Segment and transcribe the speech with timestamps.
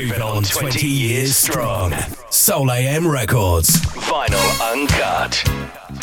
[0.00, 1.92] Groove on 20 years strong.
[2.30, 3.68] Soul AM Records.
[4.08, 5.99] Vinyl Uncut.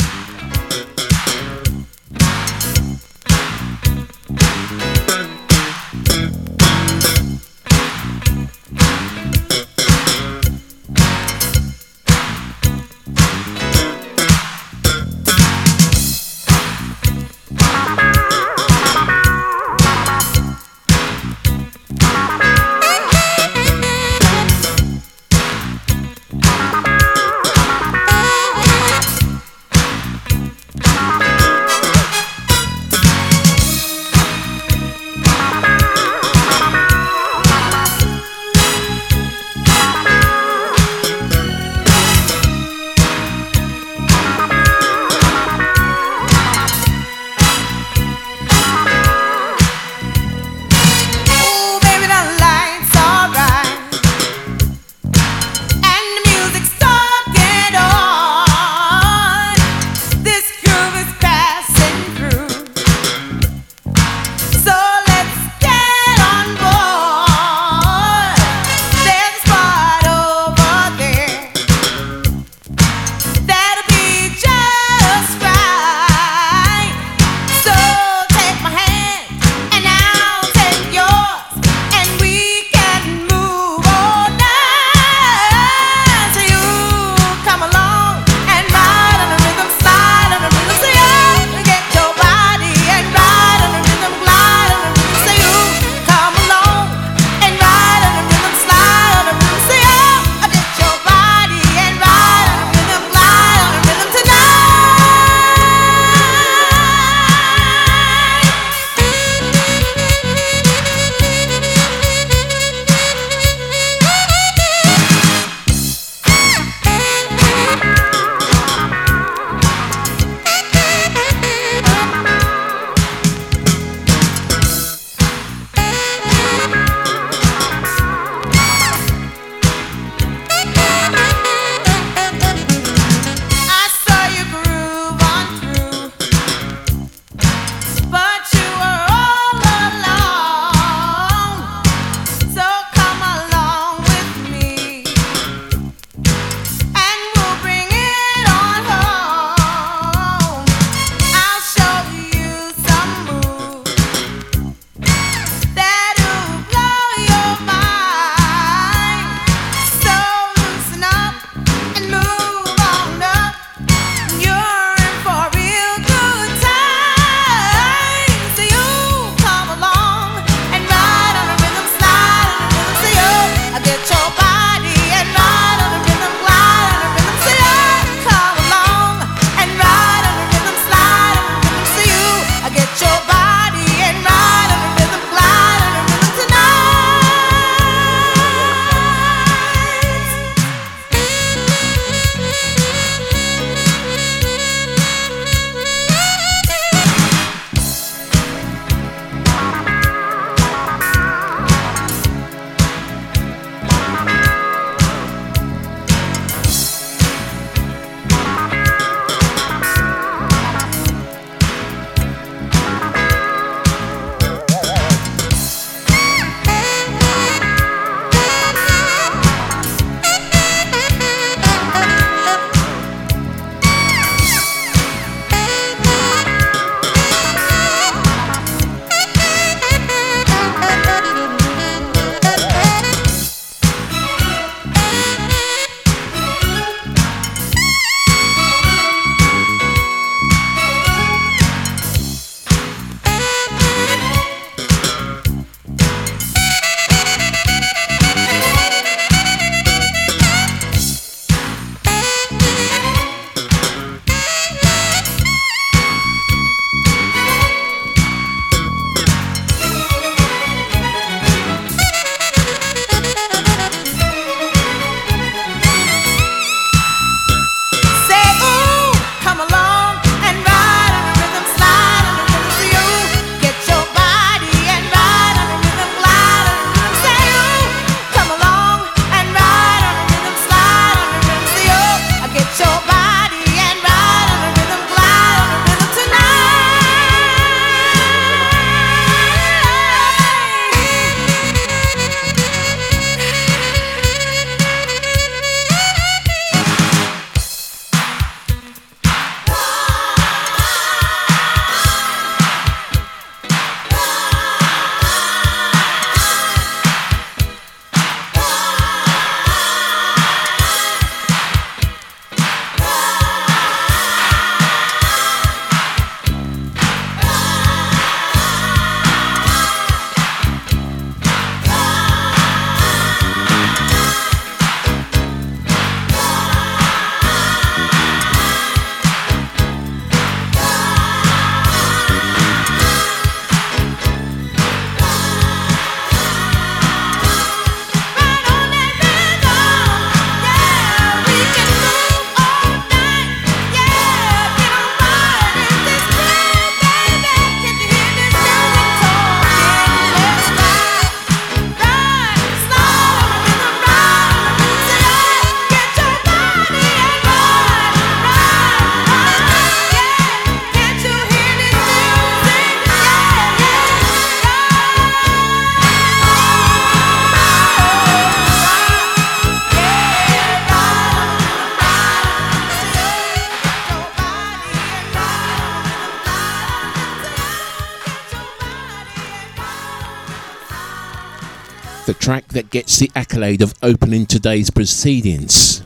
[382.77, 386.03] That gets the accolade of opening today's proceedings.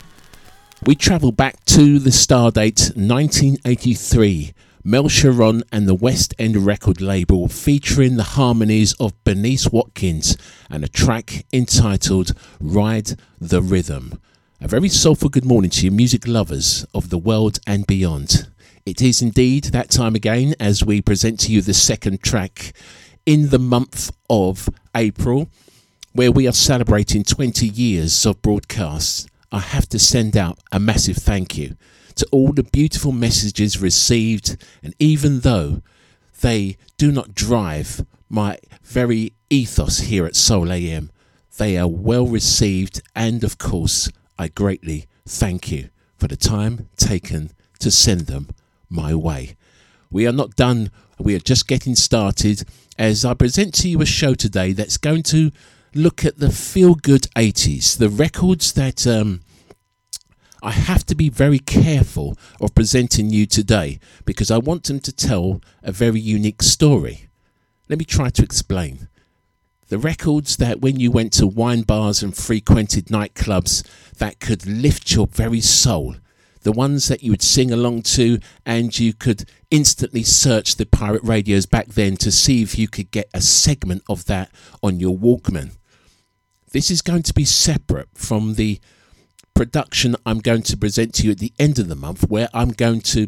[0.86, 4.54] We travel back to the star date 1983.
[4.82, 10.38] Mel Sharon and the West End record label featuring the harmonies of Bernice Watkins
[10.70, 12.32] and a track entitled
[12.62, 14.22] Ride the Rhythm.
[14.62, 18.48] A very soulful good morning to you, music lovers of the world and beyond.
[18.86, 22.72] It is indeed that time again as we present to you the second track
[23.26, 25.50] in the month of April
[26.13, 31.18] where we are celebrating 20 years of broadcasts, I have to send out a massive
[31.18, 31.75] thank you
[32.16, 34.58] to all the beautiful messages received.
[34.84, 35.81] And even though
[36.42, 41.12] they do not drive my very ethos here at Soul AM,
[41.58, 43.02] they are well received.
[43.16, 48.50] And of course, I greatly thank you for the time taken to send them
[48.90, 49.56] my way.
[50.10, 52.63] We are not done, we are just getting started
[52.98, 55.52] as I present to you a show today that's going to
[55.94, 59.42] look at the feel good 80s, the records that um,
[60.64, 65.12] I have to be very careful of presenting you today because I want them to
[65.12, 67.30] tell a very unique story.
[67.90, 69.10] Let me try to explain.
[69.90, 73.86] The records that when you went to wine bars and frequented nightclubs
[74.18, 76.16] that could lift your very soul,
[76.62, 81.24] the ones that you would sing along to, and you could instantly search the pirate
[81.24, 84.52] radios back then to see if you could get a segment of that
[84.82, 85.72] on your Walkman.
[86.72, 88.80] This is going to be separate from the
[89.54, 92.70] production I'm going to present to you at the end of the month, where I'm
[92.70, 93.28] going to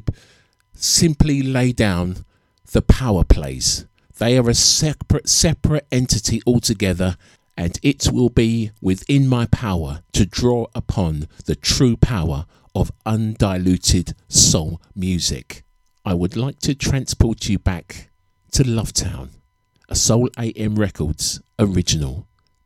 [0.73, 2.23] simply lay down
[2.71, 3.85] the power plays.
[4.17, 7.17] They are a separate separate entity altogether,
[7.57, 14.15] and it will be within my power to draw upon the true power of undiluted
[14.29, 15.65] soul music.
[16.05, 18.09] I would like to transport you back
[18.53, 19.31] to Lovetown,
[19.89, 22.27] a Soul AM Records original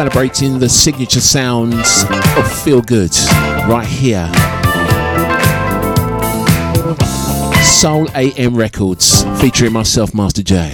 [0.00, 2.04] Celebrating the signature sounds
[2.38, 3.14] of Feel Good
[3.68, 4.26] right here.
[7.62, 10.70] Soul AM Records featuring myself, Master J.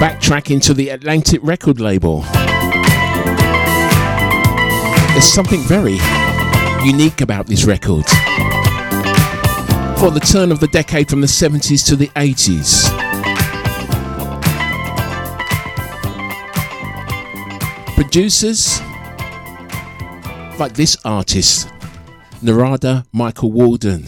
[0.00, 2.22] Backtracking to the Atlantic record label.
[5.12, 5.98] There's something very
[6.82, 8.06] unique about this record
[10.00, 12.88] for the turn of the decade from the 70s to the 80s.
[17.96, 18.80] Producers
[20.58, 21.68] like this artist,
[22.40, 24.06] Narada Michael Walden,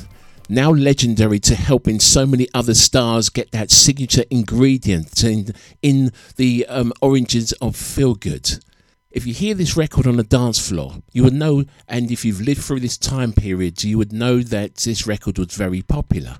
[0.48, 6.64] now legendary to helping so many other stars get that signature ingredient in, in the
[6.70, 8.64] um, oranges of Feel Good.
[9.12, 12.40] If you hear this record on a dance floor, you would know, and if you've
[12.40, 16.38] lived through this time period, you would know that this record was very popular.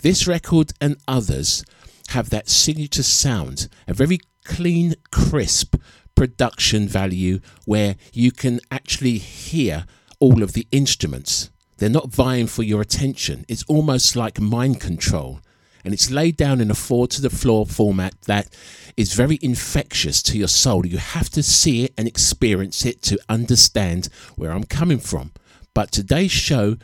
[0.00, 1.66] This record and others
[2.08, 5.76] have that signature sound, a very clean, crisp
[6.14, 9.84] production value where you can actually hear
[10.18, 11.50] all of the instruments.
[11.76, 13.44] They're not vying for your attention.
[13.48, 15.40] It's almost like mind control.
[15.84, 18.48] And it's laid down in a four to the floor format that
[18.96, 20.86] is very infectious to your soul.
[20.86, 25.32] You have to see it and experience it to understand where I'm coming from.
[25.74, 26.76] But today's show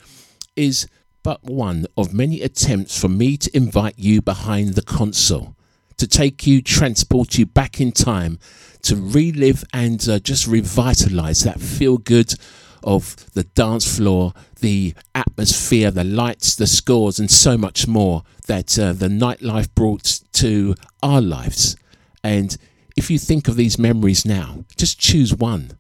[0.57, 0.87] is
[1.23, 5.55] but one of many attempts for me to invite you behind the console,
[5.99, 8.39] to take you, transport you back in time,
[8.83, 12.35] to relive and uh, just revitalize that feel good
[12.83, 18.79] of the dance floor, the atmosphere, the lights, the scores, and so much more that
[18.79, 21.77] uh, the nightlife brought to our lives.
[22.23, 22.57] And
[22.97, 25.79] if you think of these memories now, just choose one.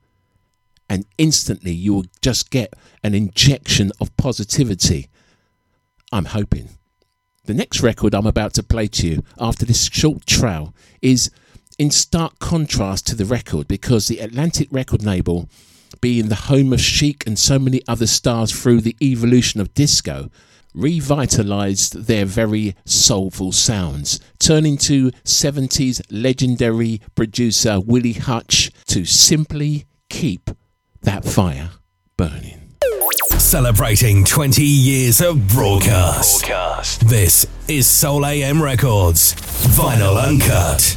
[0.88, 5.08] And instantly you will just get an injection of positivity.
[6.12, 6.70] I'm hoping.
[7.44, 11.30] The next record I'm about to play to you after this short trail is
[11.78, 15.48] in stark contrast to the record because the Atlantic record label,
[16.00, 20.30] being the home of Chic and so many other stars through the evolution of disco,
[20.74, 30.50] revitalized their very soulful sounds, turning to 70s legendary producer Willie Hutch to simply keep
[31.02, 31.70] that fire
[32.16, 32.56] burning.
[33.38, 36.46] Celebrating 20 years of broadcast.
[36.46, 37.08] broadcast.
[37.08, 39.34] This is Soul AM Records,
[39.76, 40.96] vinyl uncut.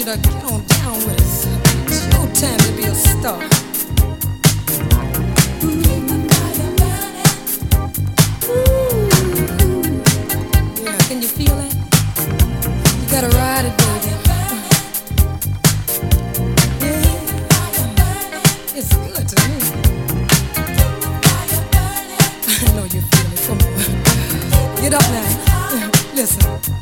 [0.00, 1.46] you to get on down with us.
[1.84, 3.38] It's no time to be a star.
[10.82, 11.74] Yeah, can you feel it?
[12.98, 14.10] You gotta ride it, baby.
[18.78, 19.58] It's good to me.
[22.64, 23.40] I know you feel it.
[23.46, 23.72] Come on.
[24.80, 25.90] Get up now.
[26.14, 26.79] Listen.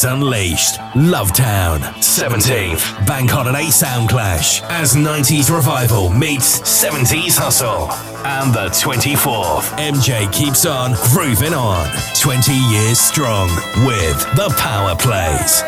[0.00, 1.80] 80s Unleashed, Lovetown.
[1.98, 7.90] 17th, Bank Holiday Soundclash, as 90s Revival meets 70s Hustle.
[8.24, 11.86] And the 24th, MJ keeps on grooving on,
[12.18, 13.48] 20 years strong,
[13.84, 15.62] with The Power Plays.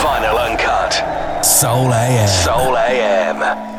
[0.00, 1.44] Vinyl Uncut.
[1.44, 2.28] Soul AM.
[2.28, 3.75] Soul AM.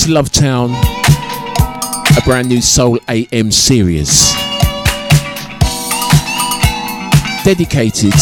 [0.00, 0.70] The place Lovetown,
[2.16, 4.32] a brand new Soul AM series.
[7.44, 8.12] Dedicated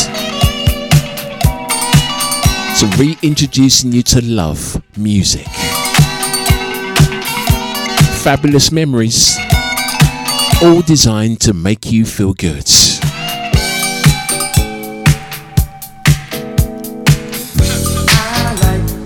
[2.79, 5.47] to reintroducing you to love music.
[8.23, 9.37] Fabulous memories,
[10.63, 12.65] all designed to make you feel good.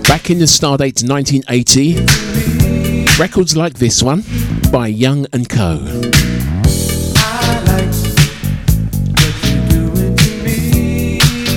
[0.07, 2.42] Back in the Stardate 1980,
[3.19, 4.23] records like this one
[4.71, 5.77] by Young and Co.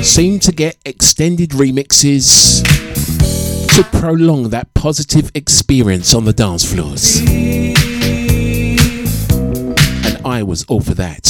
[0.02, 2.62] Seem to get extended remixes
[3.74, 7.20] to prolong that positive experience on the dance floors.
[10.04, 11.24] And I was all for that.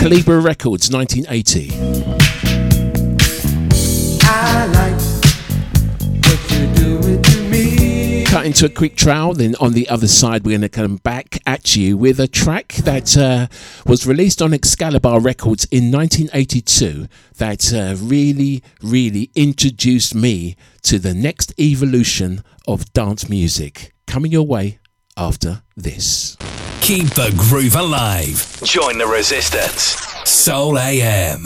[0.00, 2.22] Calibre Records 1980.
[8.32, 11.38] Cut into a quick trial, then on the other side, we're going to come back
[11.44, 13.48] at you with a track that uh,
[13.86, 21.12] was released on Excalibur Records in 1982 that uh, really, really introduced me to the
[21.12, 23.92] next evolution of dance music.
[24.06, 24.78] Coming your way
[25.14, 26.38] after this.
[26.80, 28.62] Keep the groove alive.
[28.64, 30.00] Join the resistance.
[30.24, 31.44] Soul AM.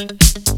[0.00, 0.49] Thank you.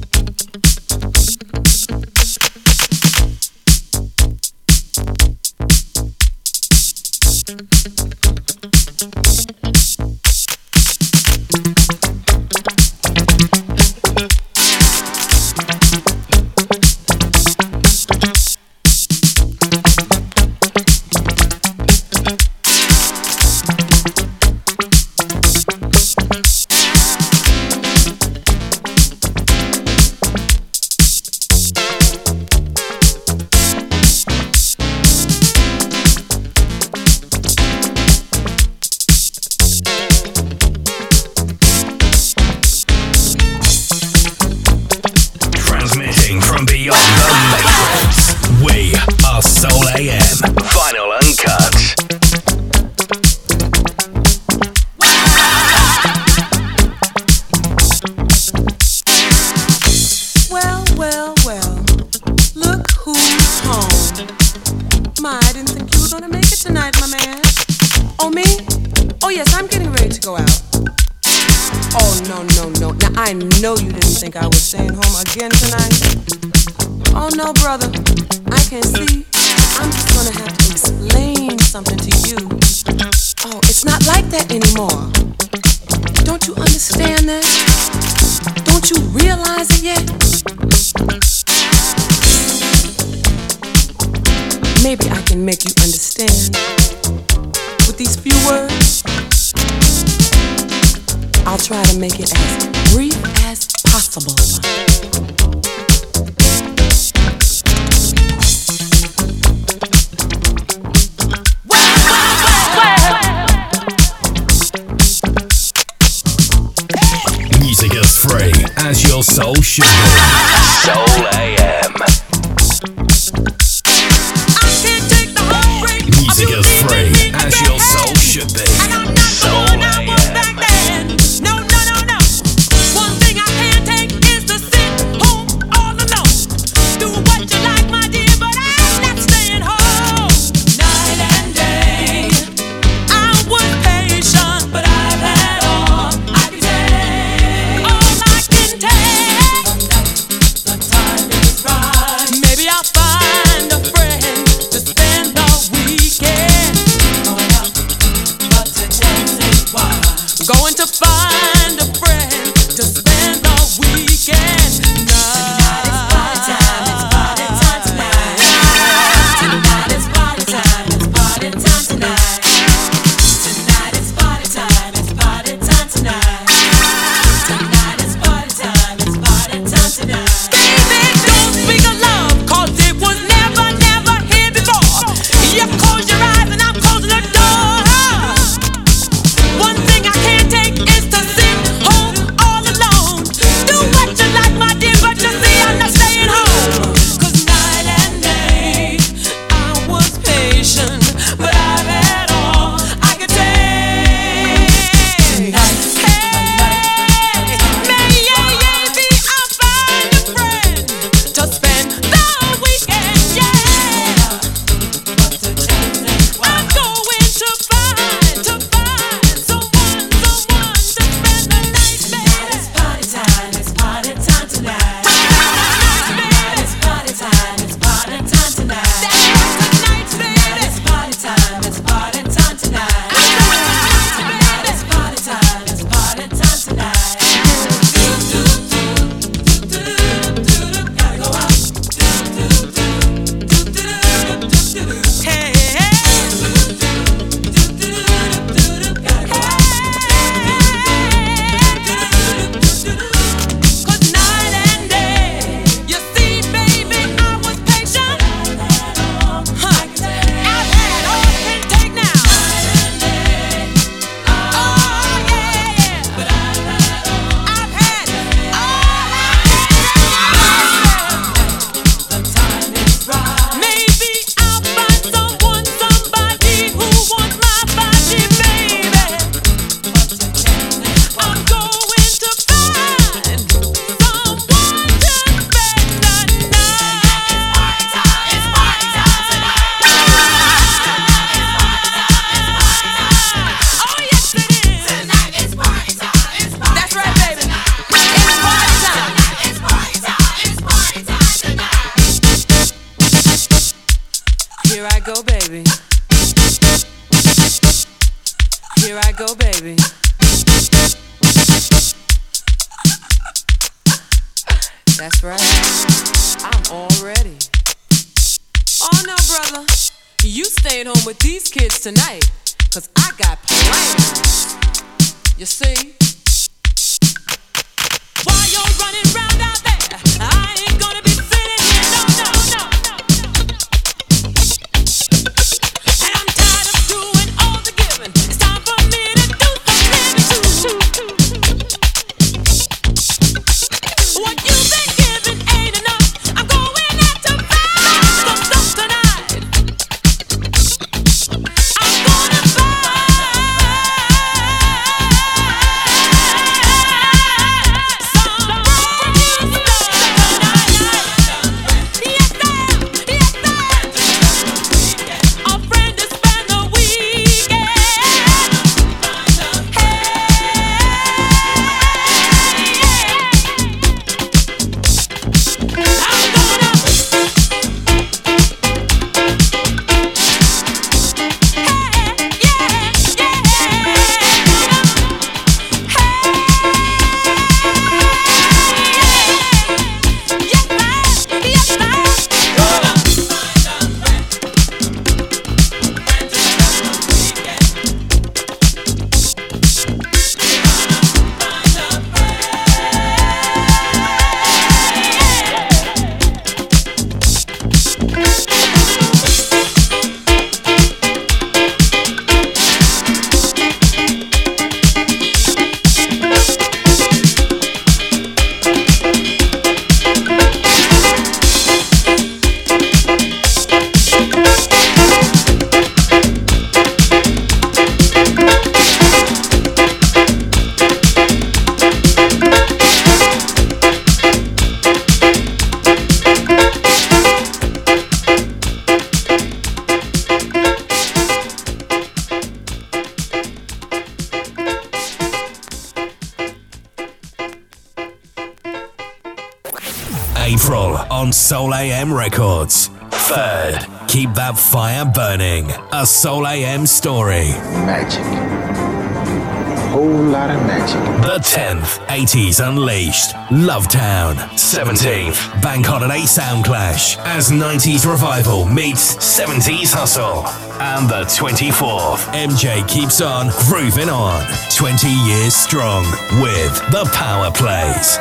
[461.52, 464.36] 10th, 80s Unleashed, Love Town.
[464.56, 470.46] 17th, Bank Holiday Sound Clash, as 90s Revival meets 70s Hustle.
[470.80, 476.04] And the 24th, MJ keeps on grooving on, 20 years strong
[476.40, 478.16] with The Power Plays.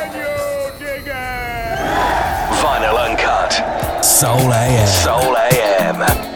[2.60, 4.04] Vinyl Uncut.
[4.04, 4.86] Soul AM.
[4.86, 6.31] Soul AM.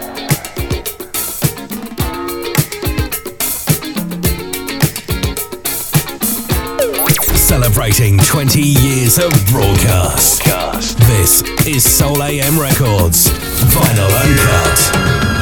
[7.67, 10.45] celebrating 20 years of broadcast.
[10.45, 10.99] broadcast.
[10.99, 15.36] This is Soul AM Records, Vinyl Uncut.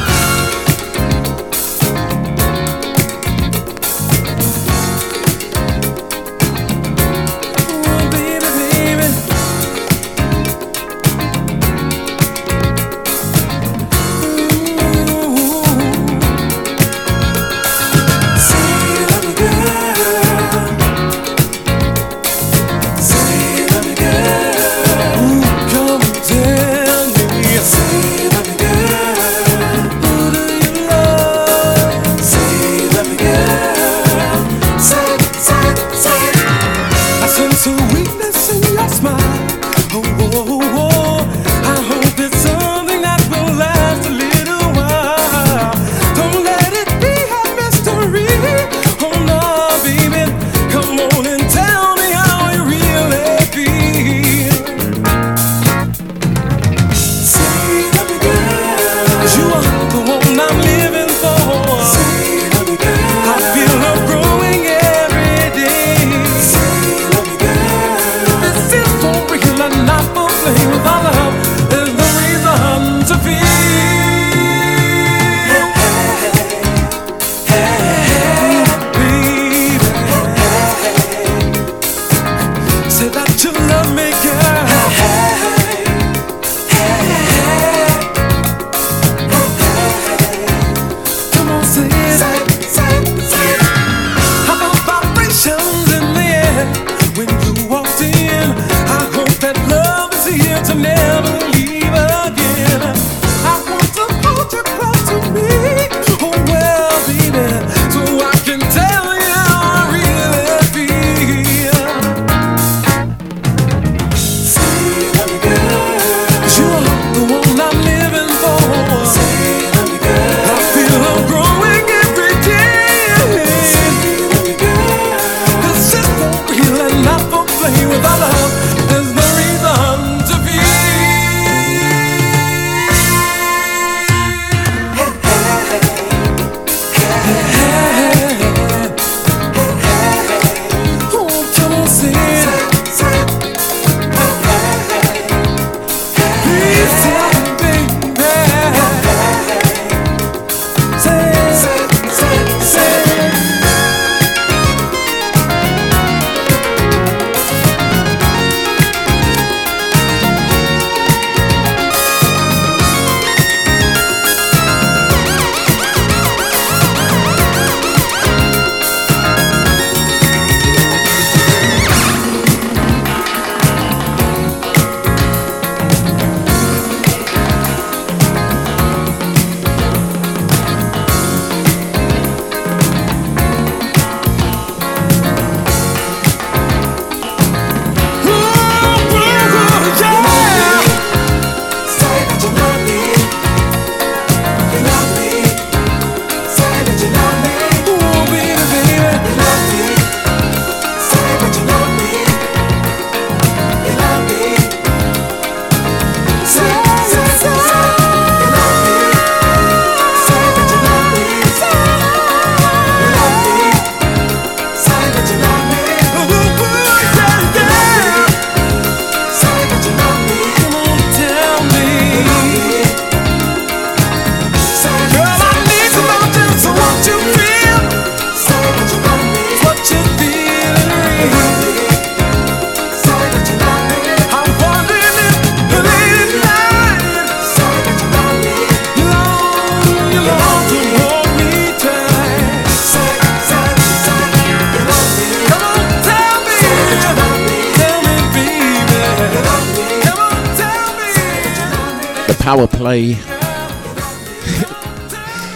[252.45, 253.13] Power play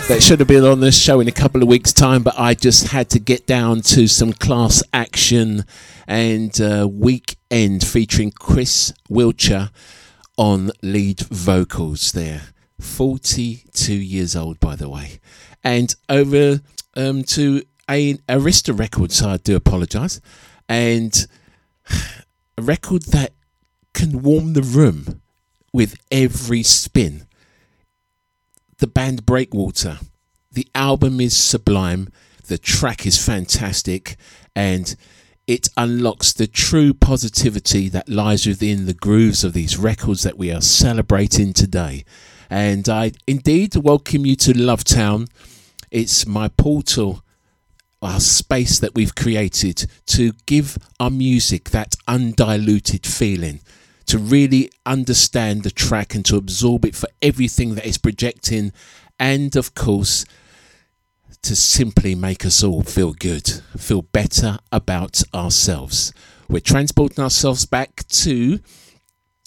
[0.08, 2.56] that should have been on this show in a couple of weeks' time, but I
[2.56, 5.66] just had to get down to some class action
[6.08, 9.70] and uh, weekend featuring Chris Wiltshire
[10.36, 12.42] on lead vocals there.
[12.80, 15.20] 42 years old, by the way.
[15.64, 16.60] And over
[16.96, 20.22] um, to a Arista Records, So I do apologise.
[20.68, 21.28] And
[22.58, 23.34] a record that
[23.94, 25.22] can warm the room
[25.74, 27.28] with every spin.
[28.78, 30.00] The band Breakwater.
[30.52, 32.10] The album is sublime,
[32.48, 34.16] the track is fantastic,
[34.56, 34.96] and
[35.46, 40.52] it unlocks the true positivity that lies within the grooves of these records that we
[40.52, 42.06] are celebrating today.
[42.50, 45.28] And I indeed welcome you to Lovetown.
[45.92, 47.24] It's my portal,
[48.02, 53.62] our space that we've created to give our music that undiluted feeling,
[54.10, 58.74] to really understand the track and to absorb it for everything that it's projecting,
[59.20, 60.26] and of course,
[61.44, 63.48] to simply make us all feel good,
[63.78, 66.12] feel better about ourselves.
[66.50, 68.60] We're transporting ourselves back to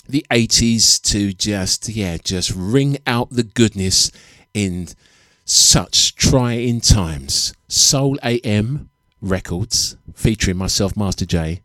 [0.08, 4.12] the 80s to just, yeah, just ring out the goodness
[4.54, 4.90] in
[5.44, 7.52] such trying times.
[7.66, 8.90] Soul AM
[9.20, 11.62] Records, featuring myself, Master J.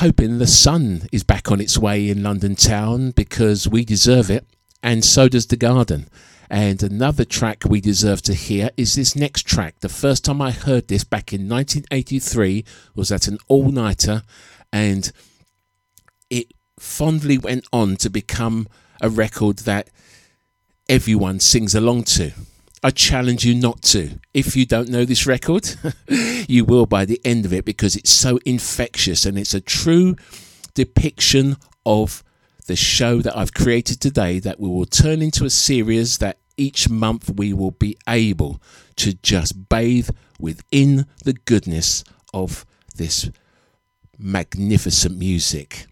[0.00, 4.46] Hoping the sun is back on its way in London town because we deserve it,
[4.82, 6.08] and so does the garden.
[6.48, 9.80] And another track we deserve to hear is this next track.
[9.80, 14.22] The first time I heard this back in 1983 was at an all nighter,
[14.72, 15.12] and
[16.30, 18.68] it fondly went on to become
[19.02, 19.90] a record that
[20.88, 22.32] everyone sings along to.
[22.82, 24.18] I challenge you not to.
[24.32, 25.68] If you don't know this record,
[26.48, 30.16] you will by the end of it because it's so infectious and it's a true
[30.74, 32.24] depiction of
[32.66, 36.88] the show that I've created today that we will turn into a series that each
[36.88, 38.62] month we will be able
[38.96, 42.64] to just bathe within the goodness of
[42.96, 43.30] this
[44.18, 45.86] magnificent music.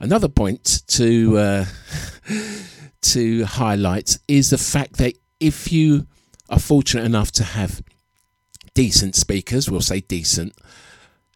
[0.00, 1.64] Another point to uh,
[3.02, 6.06] to highlight is the fact that if you
[6.48, 7.82] are fortunate enough to have
[8.74, 10.54] decent speakers, we'll say decent,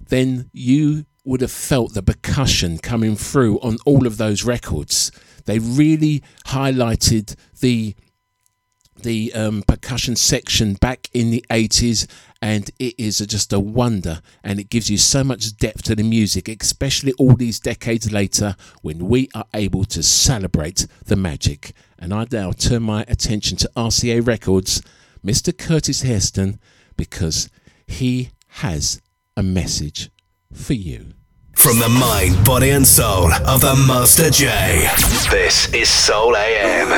[0.08, 5.10] then you would have felt the percussion coming through on all of those records.
[5.44, 7.94] They really highlighted the
[9.02, 12.06] the um, percussion section back in the 80s
[12.46, 16.02] and it is just a wonder and it gives you so much depth to the
[16.04, 22.14] music especially all these decades later when we are able to celebrate the magic and
[22.14, 24.80] i now turn my attention to rca records
[25.24, 26.60] mr curtis hairston
[26.96, 27.50] because
[27.88, 28.30] he
[28.62, 29.02] has
[29.36, 30.10] a message
[30.52, 31.14] for you
[31.52, 34.86] From the mind, body, and soul of the Master J.
[35.30, 36.92] This is Soul AM.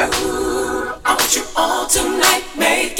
[1.07, 2.99] I want you all tonight, make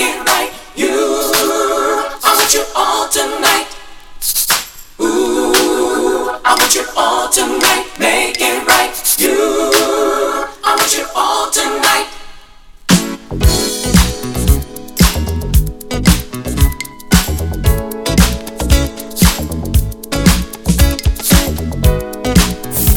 [2.49, 3.67] want you all tonight.
[5.01, 8.89] Ooh, I want you all tonight, make it right.
[9.19, 9.35] You,
[10.65, 12.09] I want you all tonight.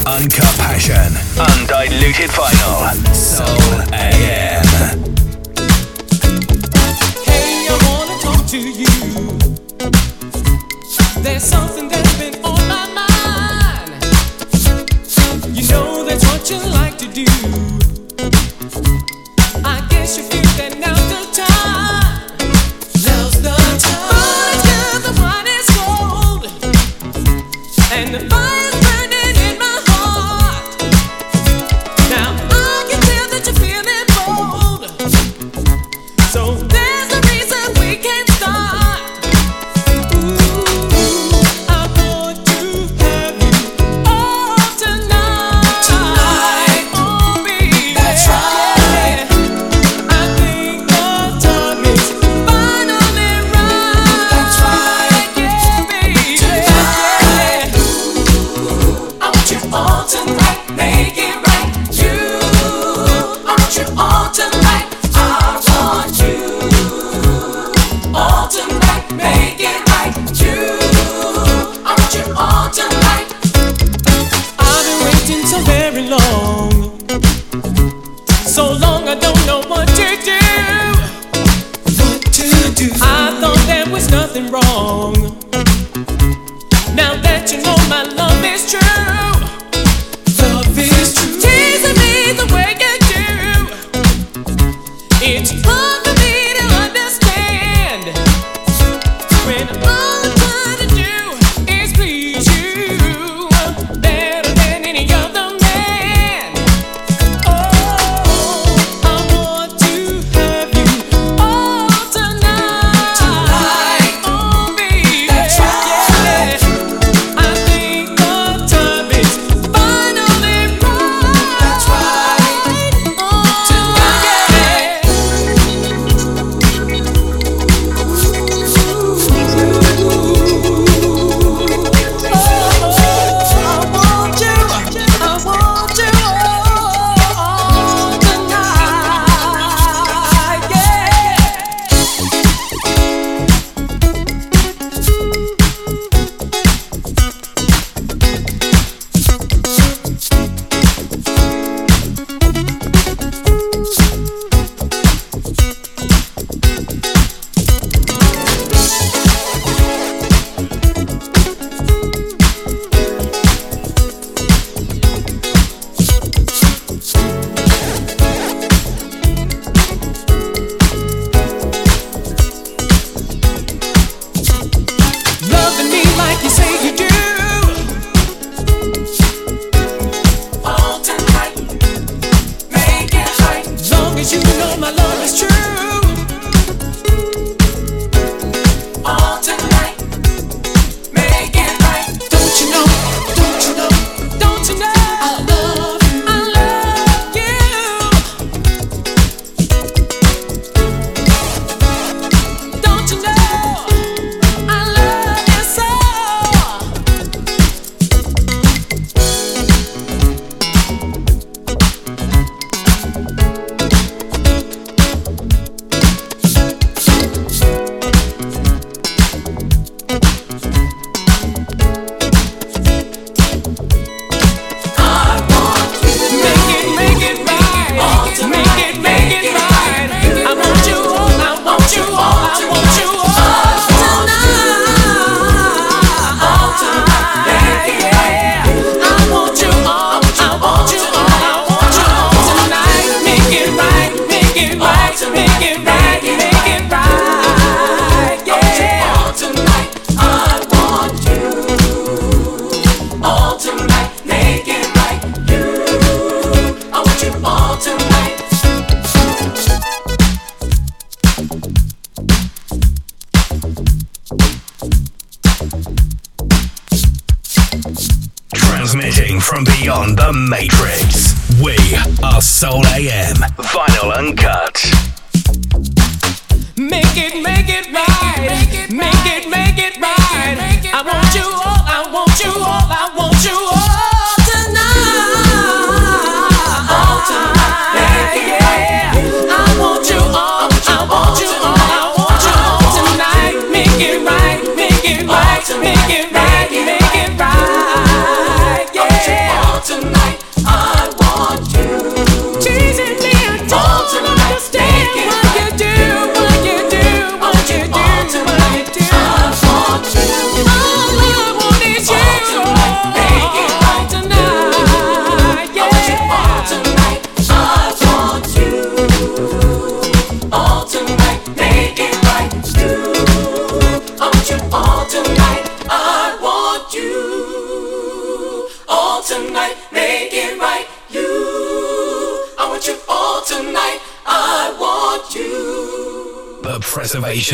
[0.08, 2.96] Uncut passion, undiluted vinyl.
[3.14, 4.64] Soul AM.
[7.26, 9.31] Hey, I wanna talk to you.
[11.24, 11.91] There's something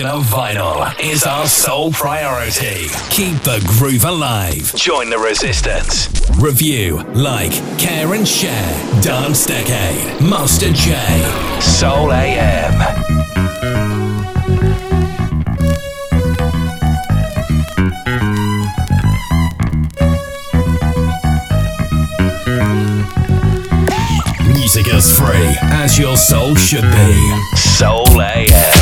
[0.06, 2.86] Of vinyl is our sole priority.
[3.10, 4.72] Keep the groove alive.
[4.76, 6.08] Join the resistance.
[6.38, 9.02] Review, like, care, and share.
[9.02, 10.22] Dance Decade.
[10.22, 10.94] Master J.
[11.60, 12.78] Soul AM.
[24.54, 27.56] Music is free as your soul should be.
[27.56, 28.77] Soul AM.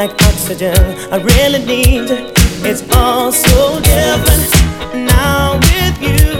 [0.00, 0.74] like oxygen
[1.12, 2.08] I really need.
[2.64, 4.50] It's all so different
[4.94, 6.39] now with you.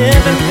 [0.00, 0.49] different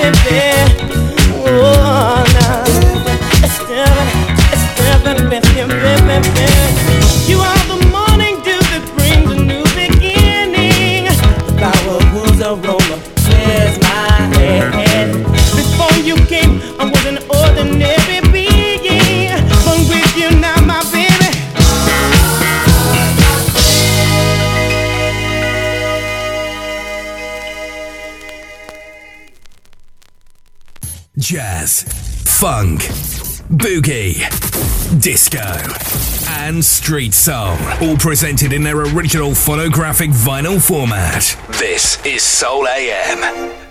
[36.90, 41.38] Street Soul, all presented in their original phonographic vinyl format.
[41.60, 43.69] This is Soul AM.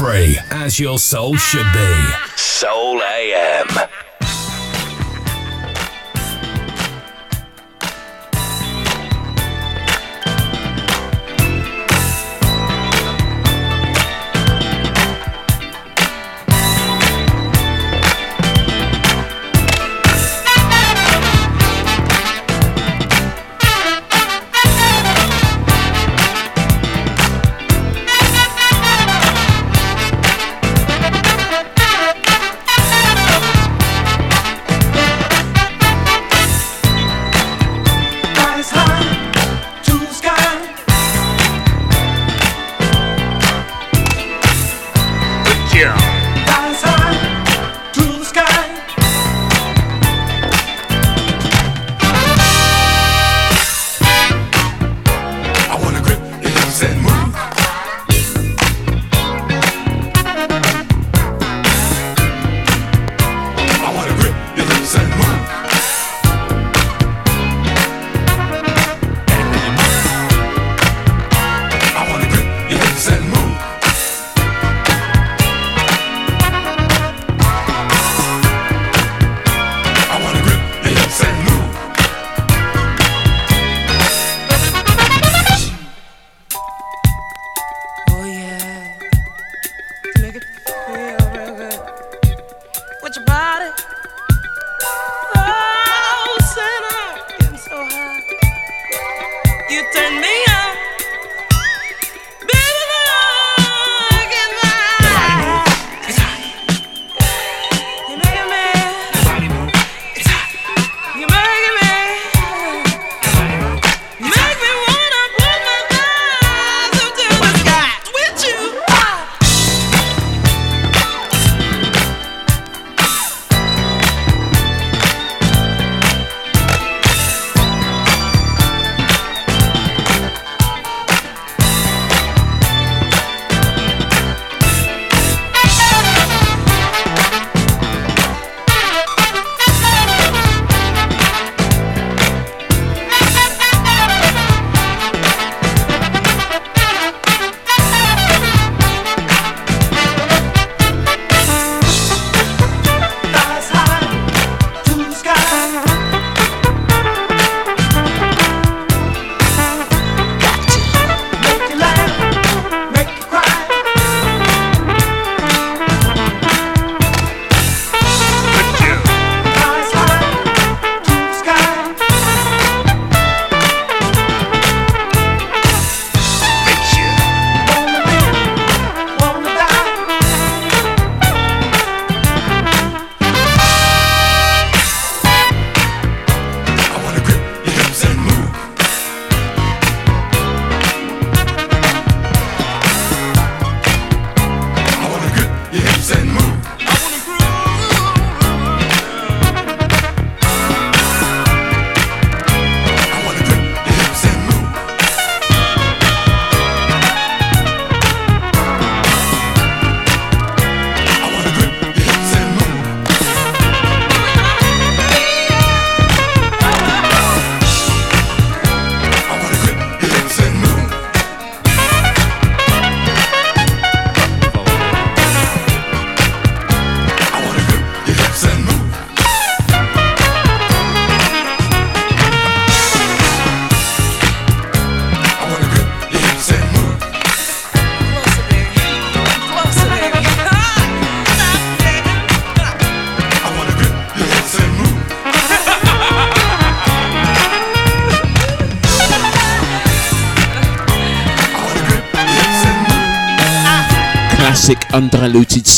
[0.00, 2.29] Free as your soul should be.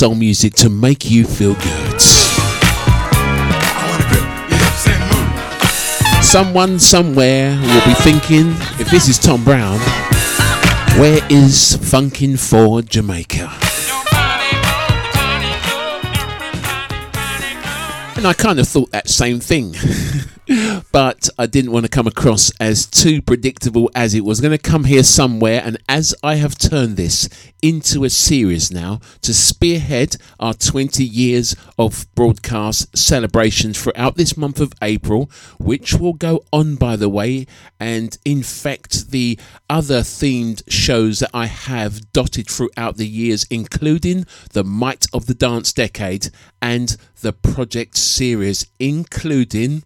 [0.02, 2.00] Soul music to make you feel good.
[6.20, 8.48] Someone somewhere will be thinking,
[8.80, 9.78] if this is Tom Browne,
[10.98, 13.48] where is Funkin' for Jamaica?
[18.16, 19.76] And I kind of thought that same thing.
[20.92, 24.58] but I didn't want to come across as too predictable as it was going to
[24.58, 25.62] come here somewhere.
[25.64, 27.30] And as I have turned this
[27.62, 34.60] into a series now to spearhead our 20 years of broadcast celebrations throughout this month
[34.60, 37.46] of April, which will go on, by the way,
[37.80, 39.38] and infect the
[39.70, 45.34] other themed shows that I have dotted throughout the years, including the Might of the
[45.34, 46.28] Dance Decade
[46.60, 49.84] and the Project series, including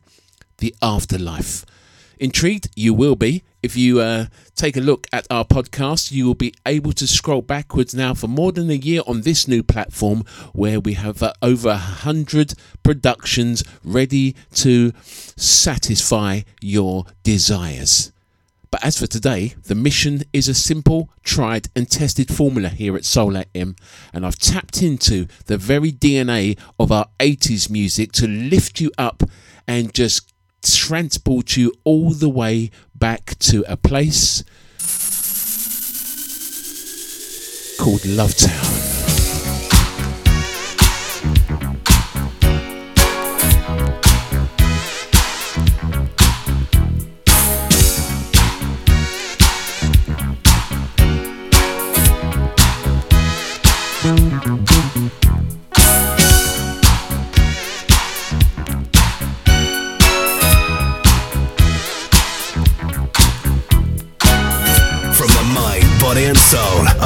[0.58, 1.64] the afterlife.
[2.18, 2.68] Intrigued?
[2.74, 3.42] You will be.
[3.62, 7.42] If you uh, take a look at our podcast, you will be able to scroll
[7.42, 10.24] backwards now for more than a year on this new platform
[10.54, 18.12] where we have uh, over a hundred productions ready to satisfy your desires.
[18.70, 23.04] But as for today, the mission is a simple, tried, and tested formula here at
[23.04, 23.76] Soul AM,
[24.12, 29.22] and I've tapped into the very DNA of our 80s music to lift you up
[29.68, 30.32] and just
[30.74, 34.42] transport you all the way back to a place
[37.78, 38.95] called Lovetown.
[38.95, 38.95] From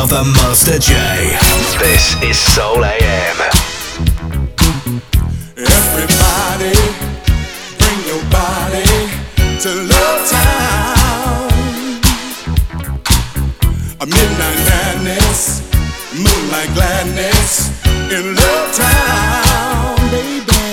[0.03, 0.95] of the Master J.
[1.79, 3.39] This is Soul AM.
[5.59, 6.73] Everybody,
[7.77, 8.89] bring your body
[9.61, 11.51] to Love Town.
[14.01, 15.71] A midnight madness,
[16.17, 17.69] moonlight gladness
[18.11, 20.65] in Love Town, baby.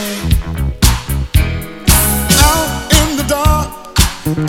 [2.48, 3.68] Out in the dark,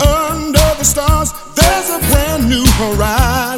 [0.07, 3.48] under the stars, there's a brand new horizon.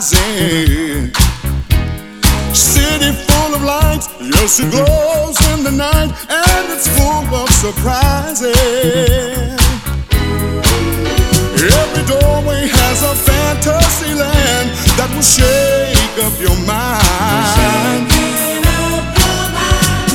[2.53, 8.49] City full of lights, yes, it glows in the night, and it's full of surprises.
[11.61, 18.09] Every doorway has a fantasy land that will shake up your mind.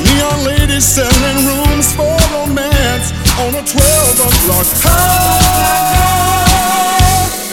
[0.03, 6.27] Neon ladies selling rooms for romance on a 12 o'clock high.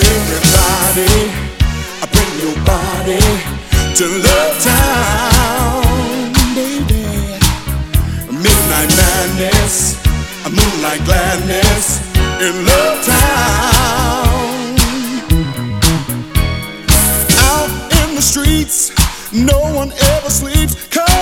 [0.02, 1.53] Everybody,
[2.40, 3.20] your body
[3.96, 7.06] to Love Town, baby.
[8.32, 10.04] Midnight madness,
[10.46, 12.02] a moonlight gladness
[12.42, 14.34] in Love Town.
[17.50, 18.92] Out in the streets,
[19.32, 21.13] no one ever sleeps, cause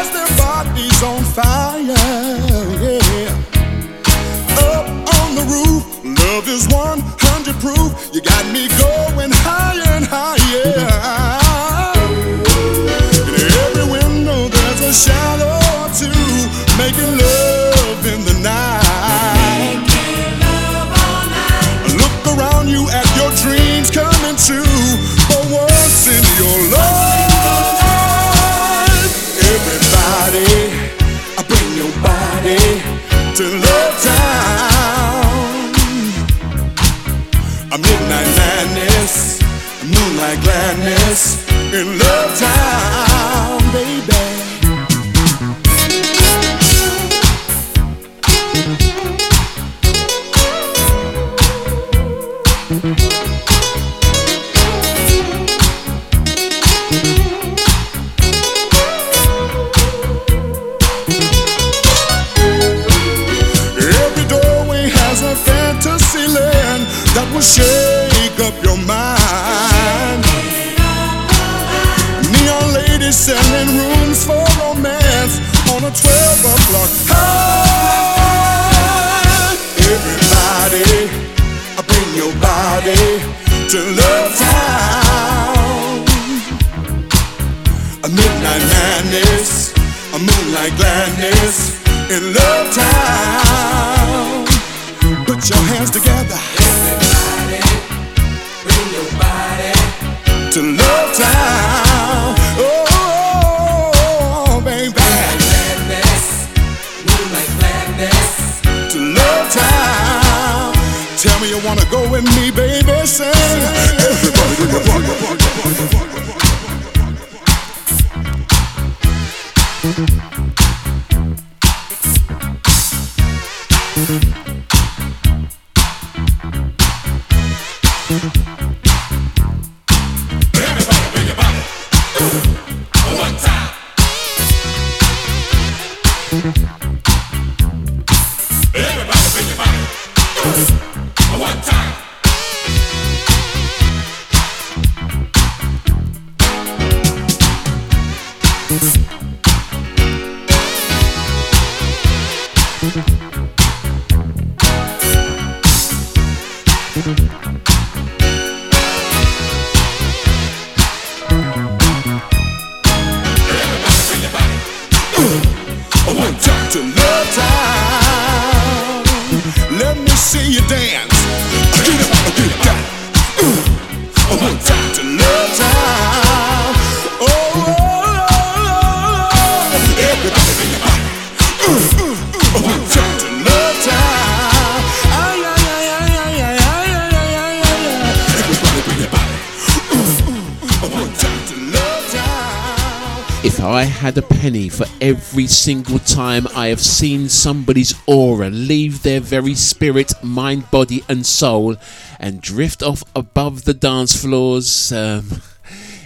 [196.71, 201.75] have seen somebody's aura leave their very spirit, mind, body, and soul
[202.17, 205.41] and drift off above the dance floors, um,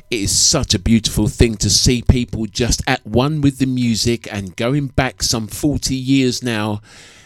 [0.10, 4.28] it is such a beautiful thing to see people just at one with the music
[4.34, 6.82] and going back some 40 years now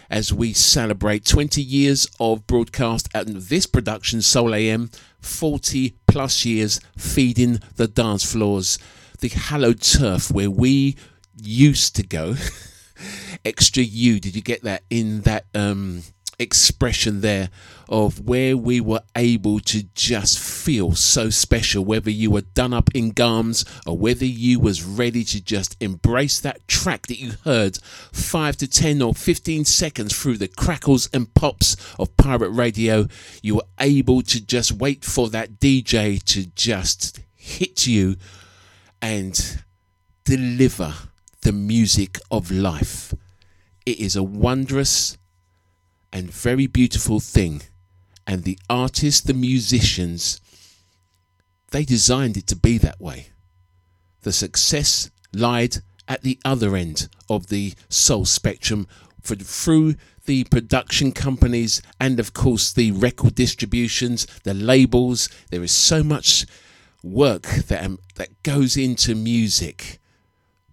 [0.10, 4.90] as we celebrate 20 years of broadcast at this production, Soul AM,
[5.22, 8.78] 40 plus years feeding the dance floors,
[9.22, 10.98] the hallowed turf where we
[11.42, 12.36] used to go.
[13.46, 16.04] Extra you, did you get that in that um,
[16.40, 17.50] expression there
[17.90, 22.90] of where we were able to just feel so special, whether you were done up
[22.96, 27.78] in gums or whether you was ready to just embrace that track that you heard
[28.12, 33.08] five to ten or fifteen seconds through the crackles and pops of pirate radio,
[33.42, 38.16] you were able to just wait for that DJ to just hit you
[39.02, 39.64] and
[40.24, 40.94] deliver
[41.42, 43.14] the music of life.
[43.86, 45.18] It is a wondrous
[46.12, 47.62] and very beautiful thing.
[48.28, 50.40] And the artists, the musicians,
[51.72, 53.30] they designed it to be that way.
[54.22, 58.88] The success lied at the other end of the soul spectrum
[59.22, 59.96] for, through
[60.26, 65.30] the production companies and, of course, the record distributions, the labels.
[65.50, 66.46] There is so much
[67.02, 70.00] work that, um, that goes into music.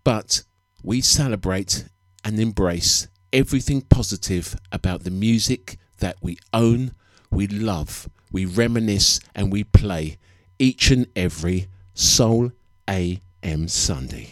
[0.04, 0.42] But
[0.86, 1.84] we celebrate
[2.24, 6.92] and embrace everything positive about the music that we own,
[7.28, 10.16] we love, we reminisce, and we play
[10.60, 12.52] each and every Soul
[12.88, 14.30] AM Sunday.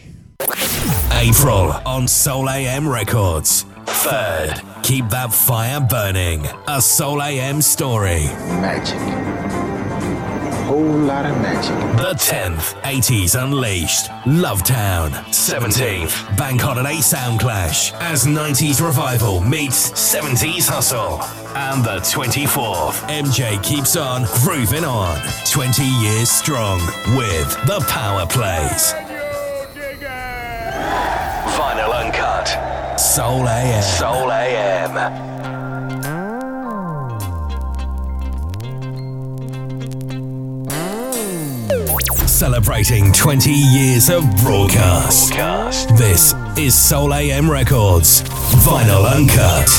[1.11, 3.65] April on Soul AM Records.
[3.85, 6.45] Third, keep that fire burning.
[6.69, 8.23] A Soul AM story.
[8.61, 9.34] Magic.
[10.65, 11.77] Whole lot of magic.
[11.97, 14.07] The 10th, 80s Unleashed.
[14.25, 15.11] Lovetown.
[15.29, 21.21] 17th, Bank Holiday Sound Clash, As 90s Revival meets 70s Hustle.
[21.55, 25.19] And the 24th, MJ keeps on grooving on.
[25.51, 26.79] 20 years strong
[27.15, 28.93] with The Power Plays.
[31.55, 32.99] Vinyl Uncut.
[32.99, 33.83] Soul AM.
[33.83, 35.34] Soul AM.
[42.35, 45.31] Celebrating 20 years of broadcast.
[45.97, 48.23] This is Soul AM Records.
[48.65, 49.69] Vinyl Uncut.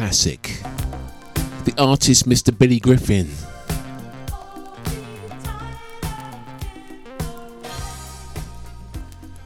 [0.00, 0.62] Classic.
[1.66, 2.56] The artist Mr.
[2.56, 3.28] Billy Griffin.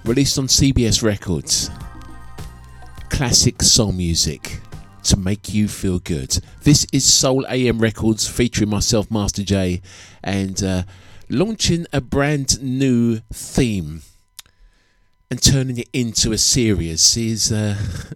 [0.04, 1.70] Released on CBS Records.
[3.08, 4.60] Classic soul music
[5.02, 6.38] to make you feel good.
[6.62, 9.82] This is Soul AM Records featuring myself, Master J,
[10.22, 10.82] and uh,
[11.28, 14.02] launching a brand new theme
[15.32, 17.76] and turning it into a series is uh,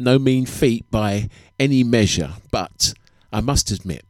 [0.00, 1.28] no mean feat by
[1.58, 2.34] any measure.
[2.50, 2.94] But
[3.32, 4.04] I must admit,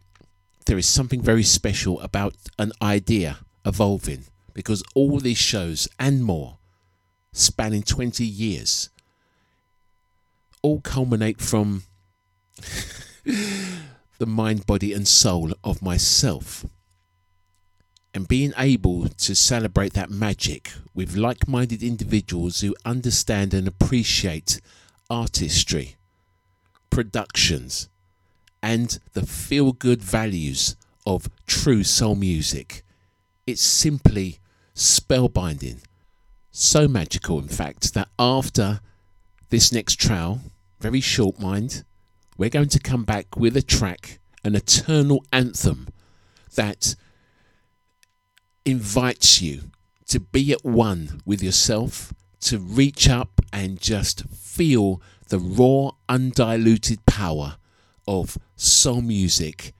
[0.66, 6.58] there is something very special about an idea evolving because all these shows and more,
[7.32, 8.90] spanning 20 years,
[10.62, 11.84] all culminate from
[13.24, 16.64] the mind, body, and soul of myself.
[18.12, 24.60] And being able to celebrate that magic with like minded individuals who understand and appreciate
[25.10, 25.96] artistry,
[26.88, 27.88] productions,
[28.62, 30.76] and the feel good values
[31.06, 32.84] of true soul music.
[33.46, 34.38] It's simply
[34.74, 35.82] spellbinding.
[36.52, 38.80] So magical, in fact, that after
[39.48, 40.40] this next trial,
[40.78, 41.84] very short mind,
[42.36, 45.88] we're going to come back with a track, an eternal anthem
[46.54, 46.94] that
[48.64, 49.70] invites you
[50.08, 57.04] to be at one with yourself, to reach up and just feel the raw, undiluted
[57.06, 57.56] power
[58.06, 59.74] of soul music.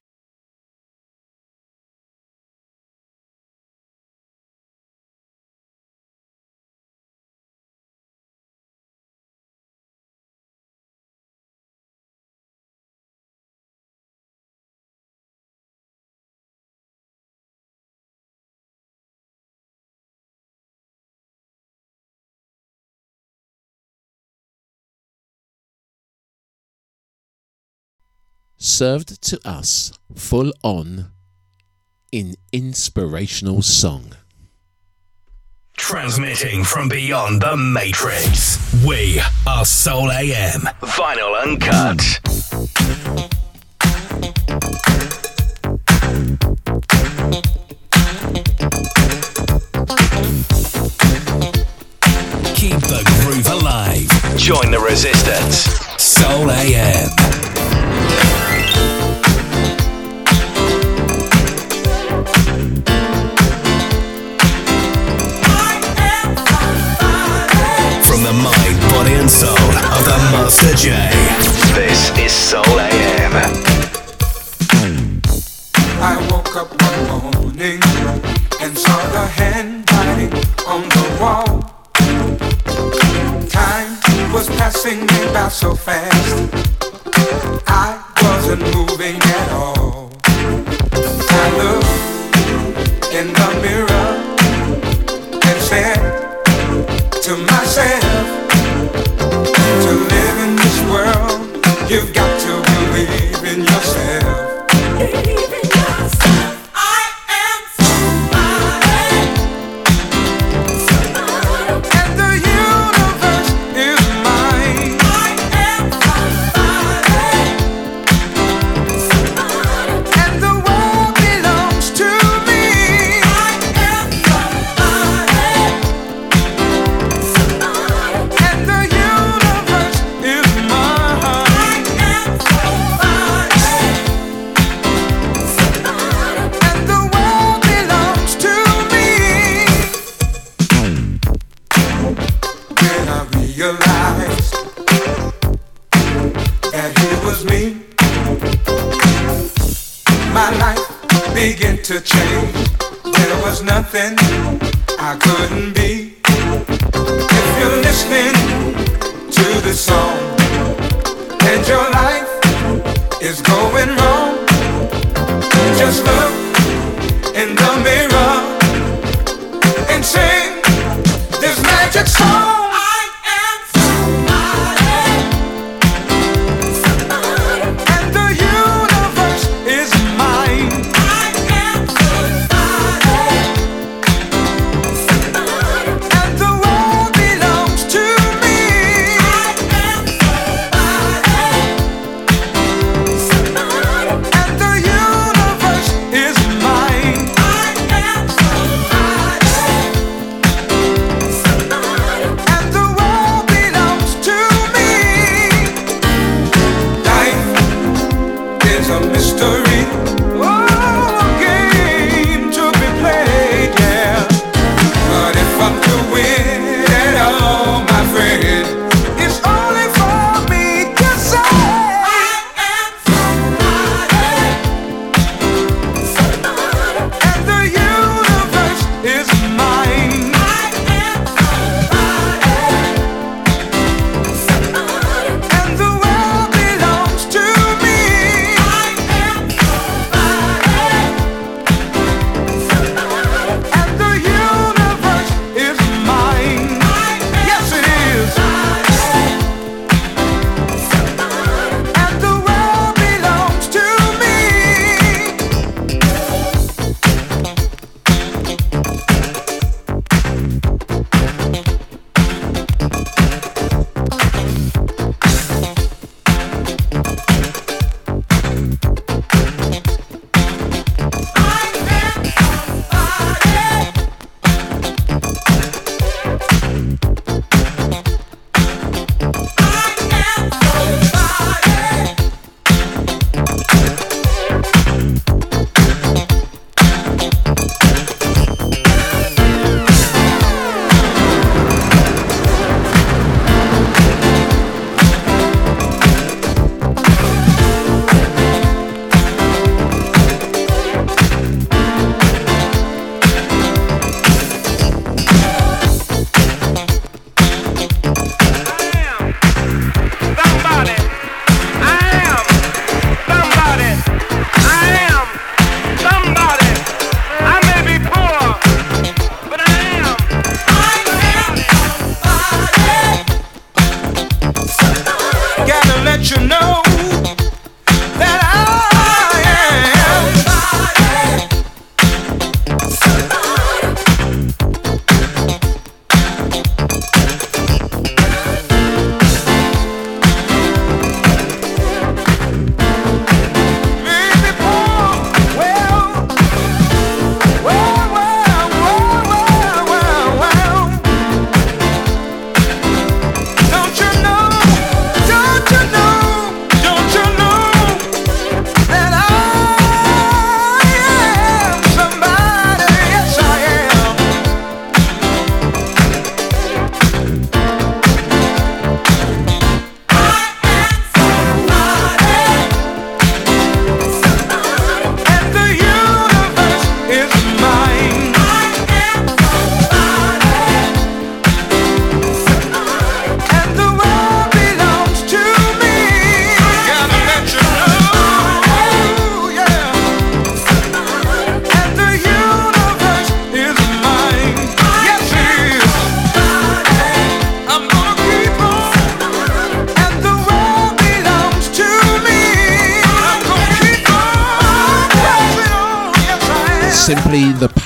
[28.61, 31.11] Served to us full on
[32.11, 34.15] in inspirational song.
[35.75, 38.59] Transmitting from beyond the Matrix.
[38.85, 40.61] We are Soul AM.
[40.81, 41.97] Vinyl Uncut.
[52.53, 54.37] Keep the groove alive.
[54.37, 55.65] Join the resistance.
[55.97, 57.50] Soul AM.
[72.51, 73.33] This is Soul AM.
[76.01, 77.79] I woke up one morning
[78.61, 80.33] and saw the handwriting
[80.67, 81.61] on the wall.
[83.47, 86.53] Time was passing me by so fast.
[87.67, 89.30] I wasn't moving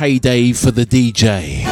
[0.06, 1.65] payday for the DJ.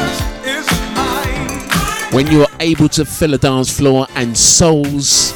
[2.12, 5.30] When you are able to fill a dance floor and souls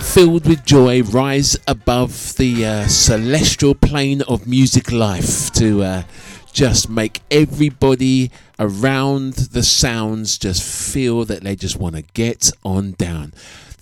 [0.00, 6.02] filled with joy rise above the uh, celestial plane of music life to uh,
[6.52, 12.96] just make everybody around the sounds just feel that they just want to get on
[12.98, 13.32] down.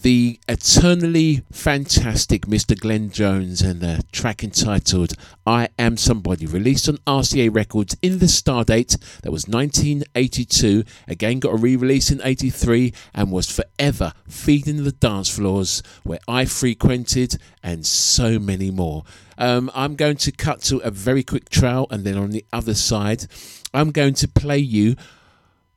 [0.03, 2.77] The eternally fantastic Mr.
[2.77, 5.15] Glenn Jones and a track entitled
[5.47, 11.39] I Am Somebody, released on RCA Records in the star date that was 1982, again
[11.39, 16.47] got a re release in 83 and was forever feeding the dance floors where I
[16.47, 19.05] frequented and so many more.
[19.39, 22.75] Um, I'm going to cut to a very quick trail and then on the other
[22.75, 23.27] side,
[23.73, 24.97] I'm going to play you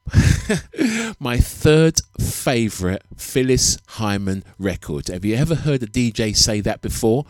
[1.20, 5.08] my third favourite Phyllis Hyman record.
[5.08, 7.26] Have you ever heard a DJ say that before?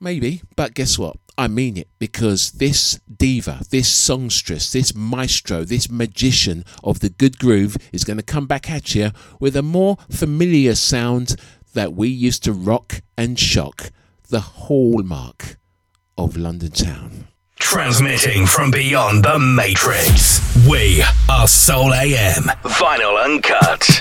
[0.00, 1.16] Maybe, but guess what?
[1.36, 7.38] I mean it because this diva, this songstress, this maestro, this magician of the good
[7.38, 11.36] groove is going to come back at you with a more familiar sound
[11.74, 13.90] that we used to rock and shock.
[14.30, 15.58] The hallmark
[16.18, 17.28] of London town.
[17.58, 20.40] Transmitting from beyond the Matrix.
[20.68, 22.44] We are Soul AM.
[22.64, 24.00] Vinyl Uncut.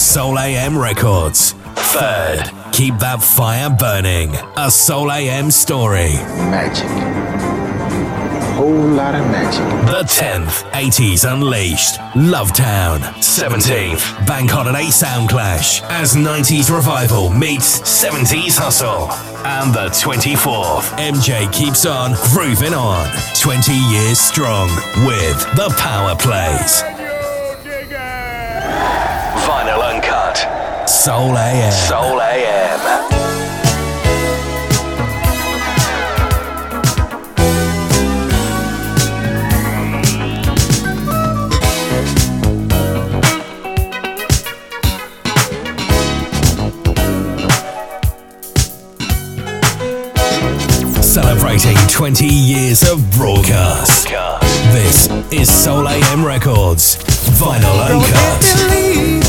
[0.00, 1.52] Soul AM Records.
[1.92, 4.34] Third, keep that fire burning.
[4.56, 6.14] A Soul AM story.
[6.48, 6.88] Magic.
[8.56, 9.60] Whole lot of magic.
[9.86, 11.98] The 10th, 80s Unleashed.
[12.16, 13.00] Love Town.
[13.20, 15.82] 17th, Bank Holiday Soundclash.
[15.90, 19.10] As 90s Revival meets 70s Hustle.
[19.46, 23.06] And the 24th, MJ keeps on grooving on.
[23.38, 24.68] 20 years strong
[25.06, 26.82] with The Power Plays.
[31.00, 31.72] Soul AM.
[31.72, 32.78] Soul AM.
[51.02, 54.06] Celebrating 20 years of broadcast.
[54.06, 54.74] broadcast.
[54.74, 56.96] This is Soul AM Records,
[57.40, 59.19] Vinyl Ochre.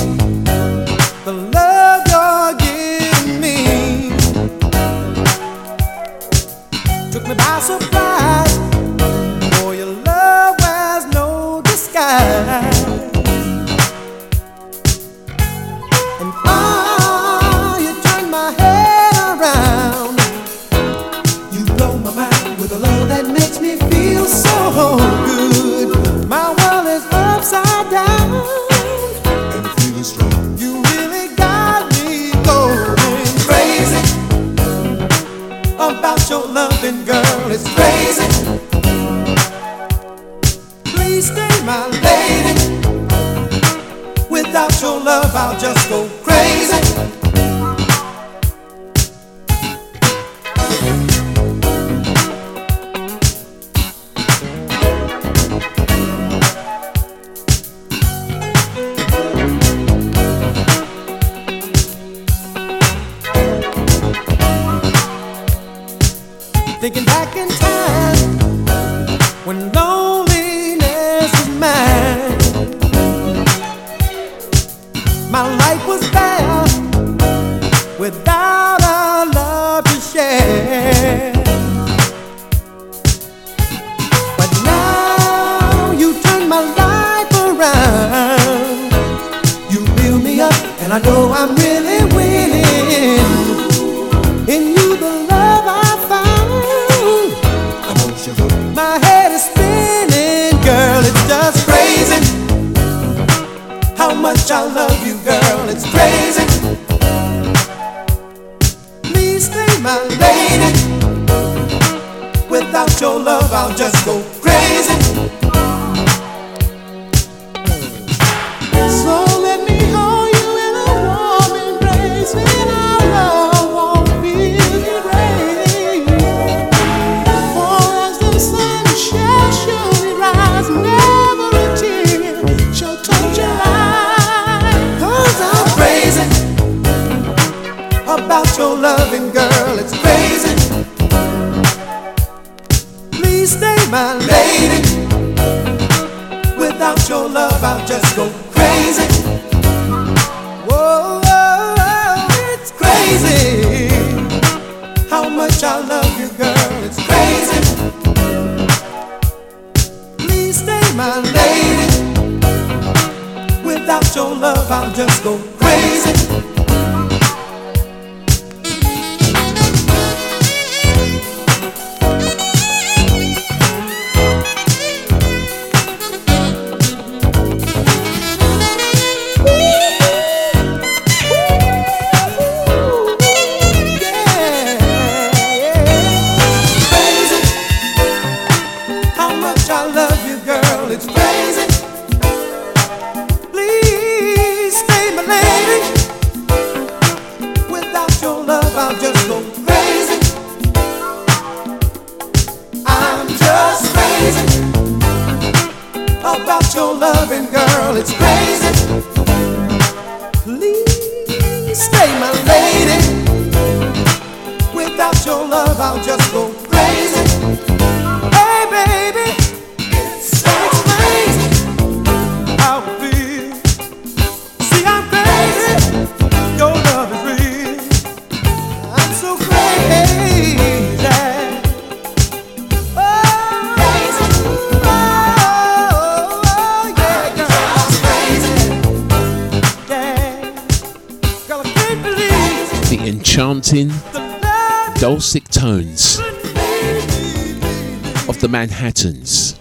[248.51, 249.57] Manhattans.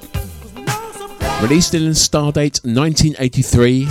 [1.40, 3.88] Released in Stardate 1983,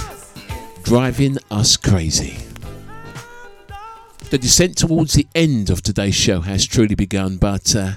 [0.83, 2.37] driving us crazy.
[4.29, 7.93] The descent towards the end of today's show has truly begun, but uh,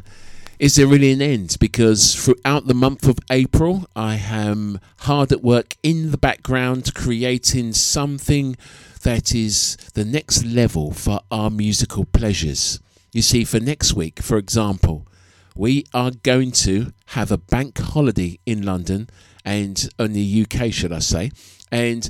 [0.60, 1.56] is there really an end?
[1.58, 7.72] Because throughout the month of April, I am hard at work in the background creating
[7.72, 8.56] something
[9.02, 12.78] that is the next level for our musical pleasures.
[13.10, 15.08] You see, for next week, for example,
[15.54, 19.08] we are going to have a bank holiday in London
[19.44, 21.30] and in the UK, should I say,
[21.70, 22.08] and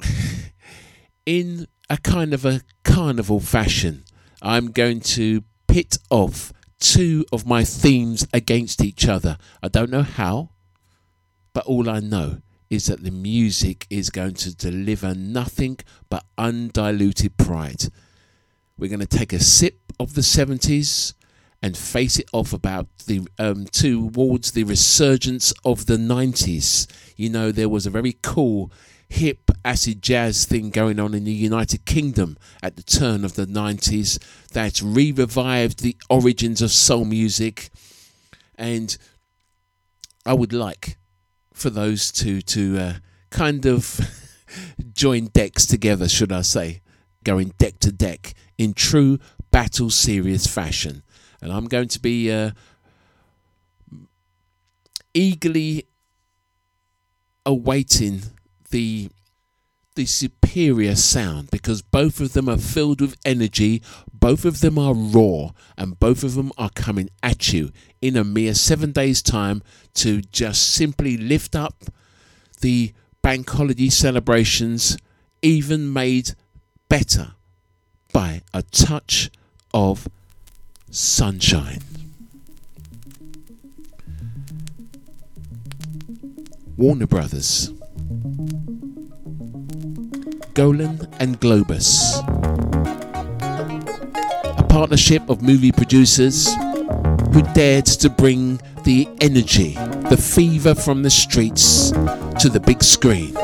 [1.26, 4.04] in a kind of a carnival fashion,
[4.40, 9.38] I'm going to pit off two of my themes against each other.
[9.62, 10.50] I don't know how,
[11.52, 12.38] but all I know
[12.70, 17.84] is that the music is going to deliver nothing but undiluted pride.
[18.78, 21.12] We're going to take a sip of the 70s
[21.62, 26.86] and face it off about the um, towards the resurgence of the 90s.
[27.16, 28.72] You know, there was a very cool
[29.08, 33.46] hip acid jazz thing going on in the United Kingdom at the turn of the
[33.46, 34.18] 90s
[34.52, 37.70] that re revived the origins of soul music.
[38.56, 38.96] And
[40.26, 40.96] I would like
[41.52, 42.92] for those two to uh,
[43.30, 44.00] kind of
[44.94, 46.80] join decks together, should I say,
[47.22, 49.18] going deck to deck in true
[49.50, 51.02] battle serious fashion.
[51.42, 52.52] And I'm going to be uh,
[55.12, 55.86] eagerly
[57.44, 58.22] awaiting
[58.70, 59.10] the
[59.94, 64.94] the superior sound because both of them are filled with energy, both of them are
[64.94, 67.70] raw, and both of them are coming at you
[68.00, 69.62] in a mere seven days' time
[69.92, 71.84] to just simply lift up
[72.62, 74.96] the bank holiday celebrations,
[75.42, 76.30] even made
[76.88, 77.34] better
[78.14, 79.30] by a touch
[79.74, 80.08] of
[80.92, 81.80] sunshine.
[86.76, 87.70] Warner Brothers.
[90.52, 92.18] Golan and Globus.
[94.58, 96.52] A partnership of movie producers
[97.32, 99.72] who dared to bring the energy,
[100.10, 101.90] the fever from the streets
[102.40, 103.34] to the big screen.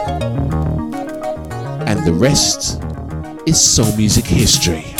[1.89, 2.83] And the rest
[3.47, 4.98] is soul music history.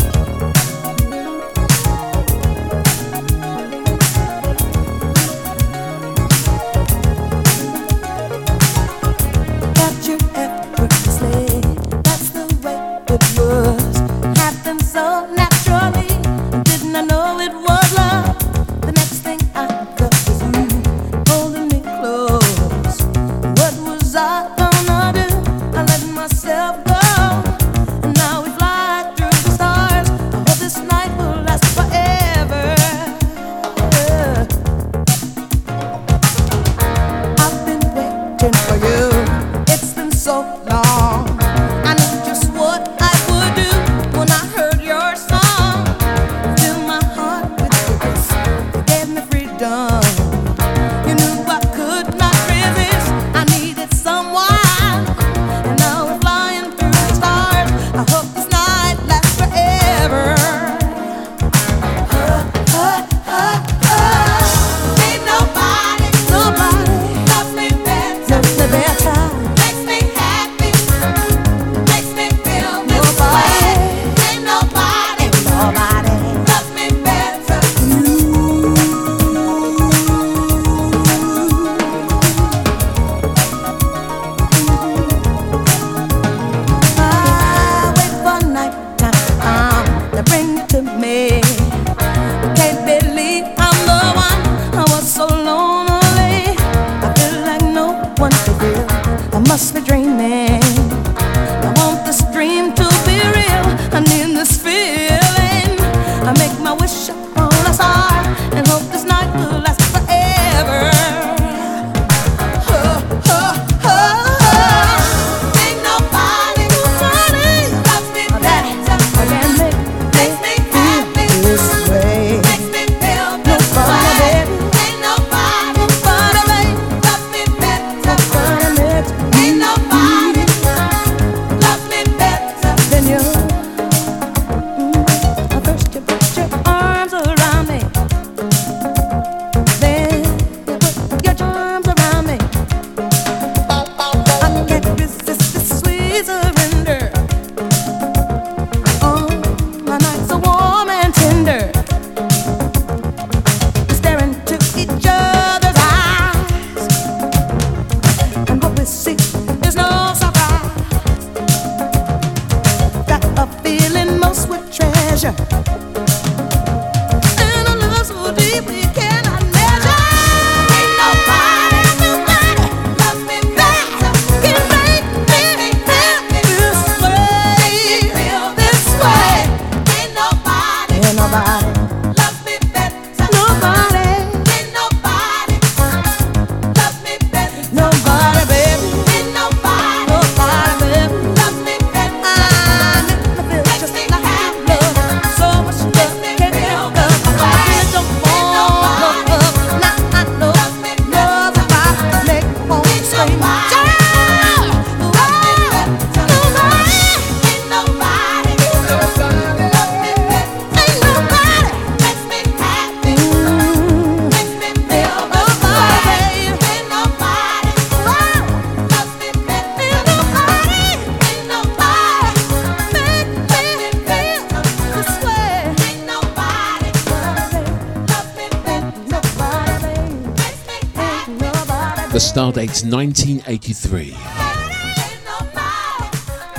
[233.69, 234.11] 1983.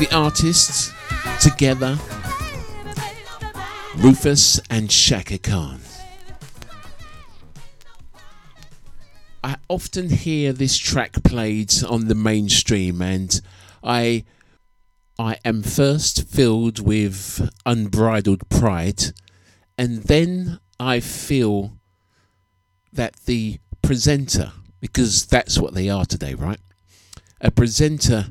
[0.06, 0.94] The artists
[1.42, 1.98] together
[3.98, 5.82] Rufus and Chaka Khan.
[9.44, 13.42] I often hear this track played on the mainstream and
[13.84, 14.26] I
[15.18, 19.06] I am first filled with unbridled pride
[19.80, 21.74] and then I feel
[22.94, 26.60] that the presenter because that's what they are today, right?
[27.60, 28.28] Presenter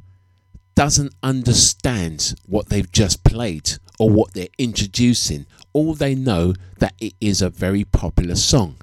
[0.75, 5.45] doesn't understand what they've just played or what they're introducing.
[5.75, 8.77] All they know that it is a very popular song.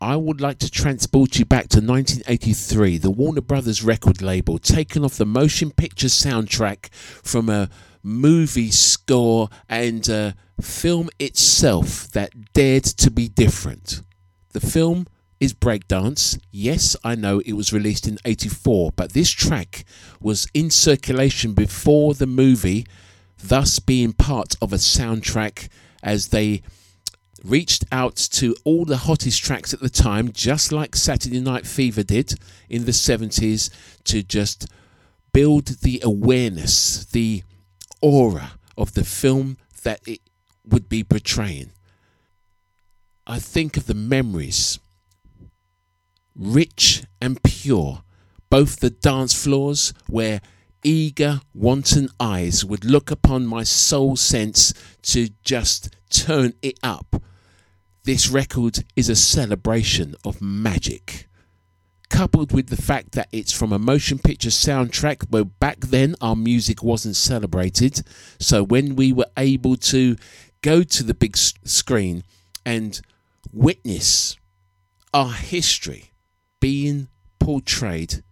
[0.00, 5.04] I would like to transport you back to 1983, the Warner Brothers record label, taken
[5.04, 7.68] off the motion picture soundtrack from a
[8.04, 14.00] movie score and a film itself that dared to be different.
[14.52, 15.08] The film
[15.44, 16.38] is Breakdance.
[16.50, 19.84] Yes, I know it was released in 84, but this track
[20.18, 22.86] was in circulation before the movie,
[23.36, 25.68] thus being part of a soundtrack
[26.02, 26.62] as they
[27.44, 32.02] reached out to all the hottest tracks at the time, just like Saturday Night Fever
[32.02, 32.34] did
[32.70, 33.68] in the 70s,
[34.04, 34.66] to just
[35.34, 37.42] build the awareness, the
[38.00, 40.20] aura of the film that it
[40.66, 41.70] would be portraying.
[43.26, 44.78] I think of the memories,
[46.36, 48.02] rich and pure,
[48.50, 50.40] both the dance floors where
[50.82, 57.22] eager, wanton eyes would look upon my soul sense to just turn it up.
[58.04, 61.26] This record is a celebration of magic.
[62.10, 66.36] Coupled with the fact that it's from a motion picture soundtrack, where back then our
[66.36, 68.02] music wasn't celebrated.
[68.38, 70.16] So when we were able to
[70.60, 72.24] go to the big screen
[72.64, 73.00] and
[73.52, 74.36] witness
[75.12, 76.13] our history
[76.64, 77.08] being
[77.38, 78.22] portrayed,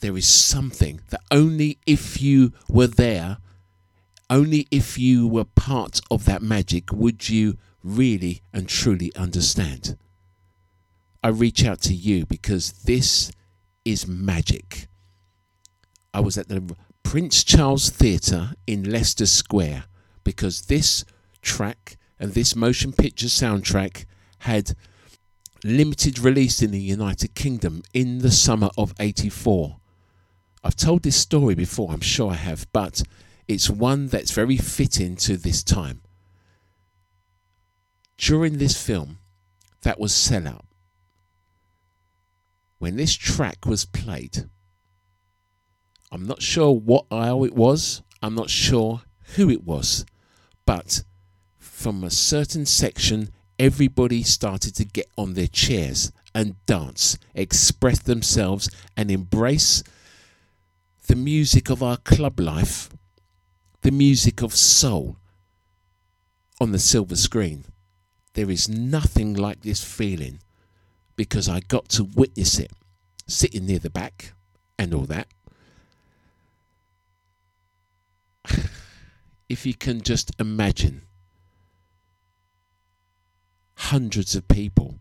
[0.00, 3.38] there is something that only if you were there,
[4.28, 9.96] only if you were part of that magic, would you really and truly understand.
[11.22, 13.30] I reach out to you because this
[13.84, 14.88] is magic.
[16.12, 19.84] I was at the Prince Charles Theatre in Leicester Square
[20.24, 21.04] because this
[21.40, 24.06] track and this motion picture soundtrack
[24.40, 24.74] had
[25.66, 29.78] limited release in the United Kingdom in the summer of 84.
[30.62, 33.02] I've told this story before, I'm sure I have, but
[33.46, 36.02] it's one that's very fitting to this time.
[38.16, 39.18] During this film,
[39.82, 40.64] that was Sellout.
[42.78, 44.48] When this track was played,
[46.10, 49.02] I'm not sure what aisle it was, I'm not sure
[49.34, 50.04] who it was,
[50.64, 51.02] but
[51.58, 58.68] from a certain section, everybody started to get on their chairs and dance, express themselves,
[58.96, 59.82] and embrace
[61.06, 62.90] the music of our club life,
[63.82, 65.16] the music of soul
[66.60, 67.64] on the silver screen.
[68.34, 70.40] There is nothing like this feeling
[71.16, 72.70] because I got to witness it
[73.26, 74.32] sitting near the back
[74.78, 75.28] and all that.
[79.48, 81.05] If you can just imagine
[83.76, 84.98] hundreds of people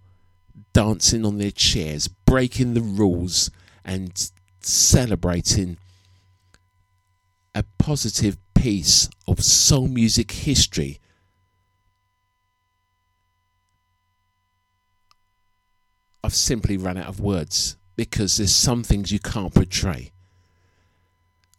[0.74, 3.50] dancing on their chairs, breaking the rules,
[3.84, 4.30] and
[4.60, 5.78] celebrating
[7.54, 11.00] a positive piece of soul music history.
[16.24, 20.12] I've simply run out of words because there's some things you can't portray.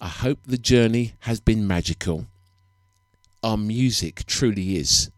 [0.01, 2.27] I hope the journey has been magical.
[3.43, 5.11] Our music truly is.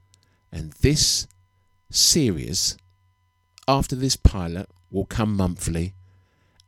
[0.53, 1.27] And this
[1.91, 2.77] series,
[3.67, 5.95] after this pilot, will come monthly.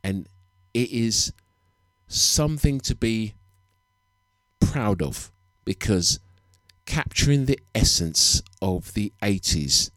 [0.03, 0.27] And
[0.73, 1.33] it is
[2.07, 3.33] something to be
[4.59, 5.31] proud of
[5.65, 6.19] because
[6.85, 9.91] capturing the essence of the 80s,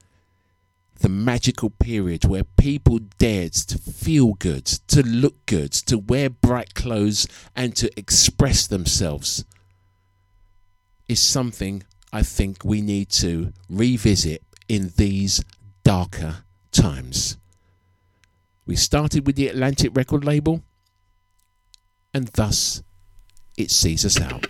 [1.00, 6.74] the magical period where people dared to feel good, to look good, to wear bright
[6.74, 9.44] clothes, and to express themselves,
[11.08, 11.82] is something
[12.12, 15.42] I think we need to revisit in these
[15.82, 17.36] darker times.
[18.66, 20.62] We started with the Atlantic record label,
[22.12, 22.82] and thus
[23.56, 24.46] it sees us out.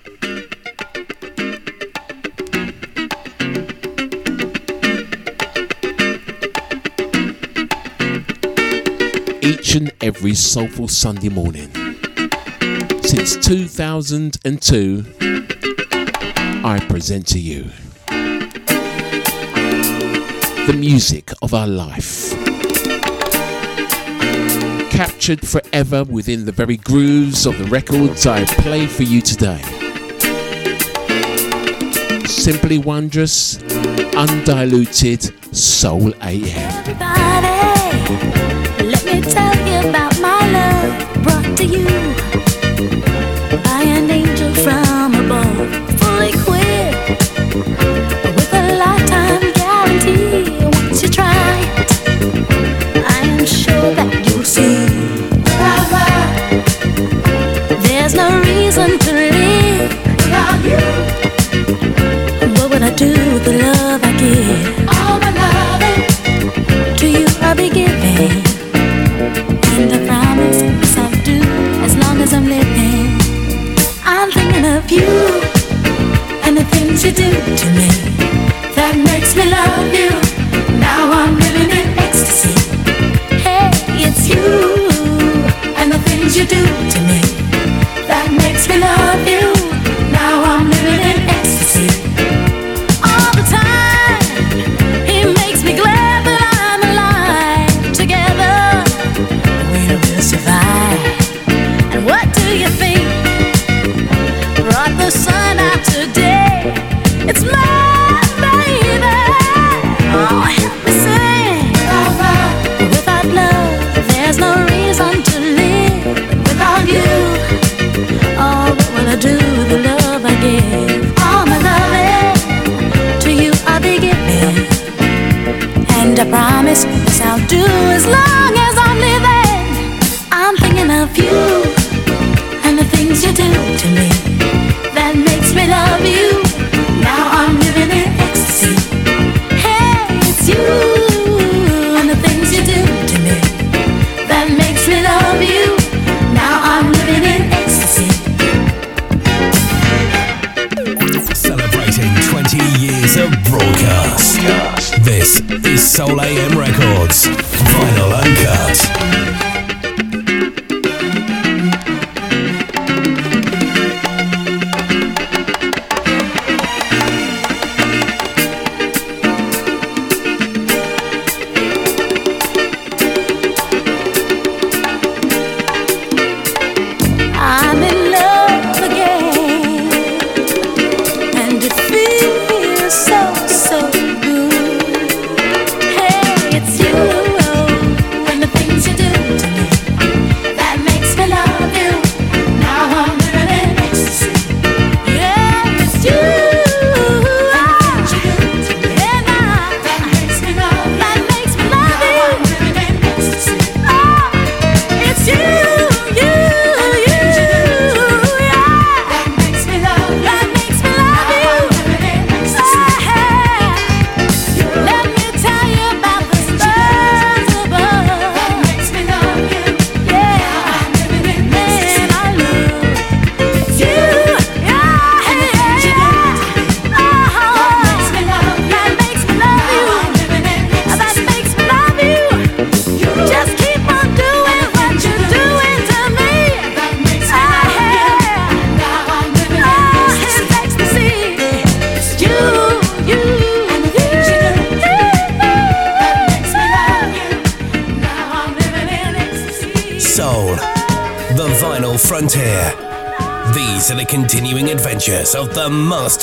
[9.43, 11.71] Each and every soulful Sunday morning
[13.03, 15.05] since 2002,
[16.65, 17.71] I present to you
[20.67, 22.31] the music of our life.
[24.91, 29.61] Captured forever within the very grooves of the records I play for you today.
[32.27, 33.63] Simply wondrous,
[34.15, 35.23] undiluted
[35.55, 36.87] Soul AM.
[36.89, 37.57] Everybody,
[38.87, 41.14] let me tell you about my love.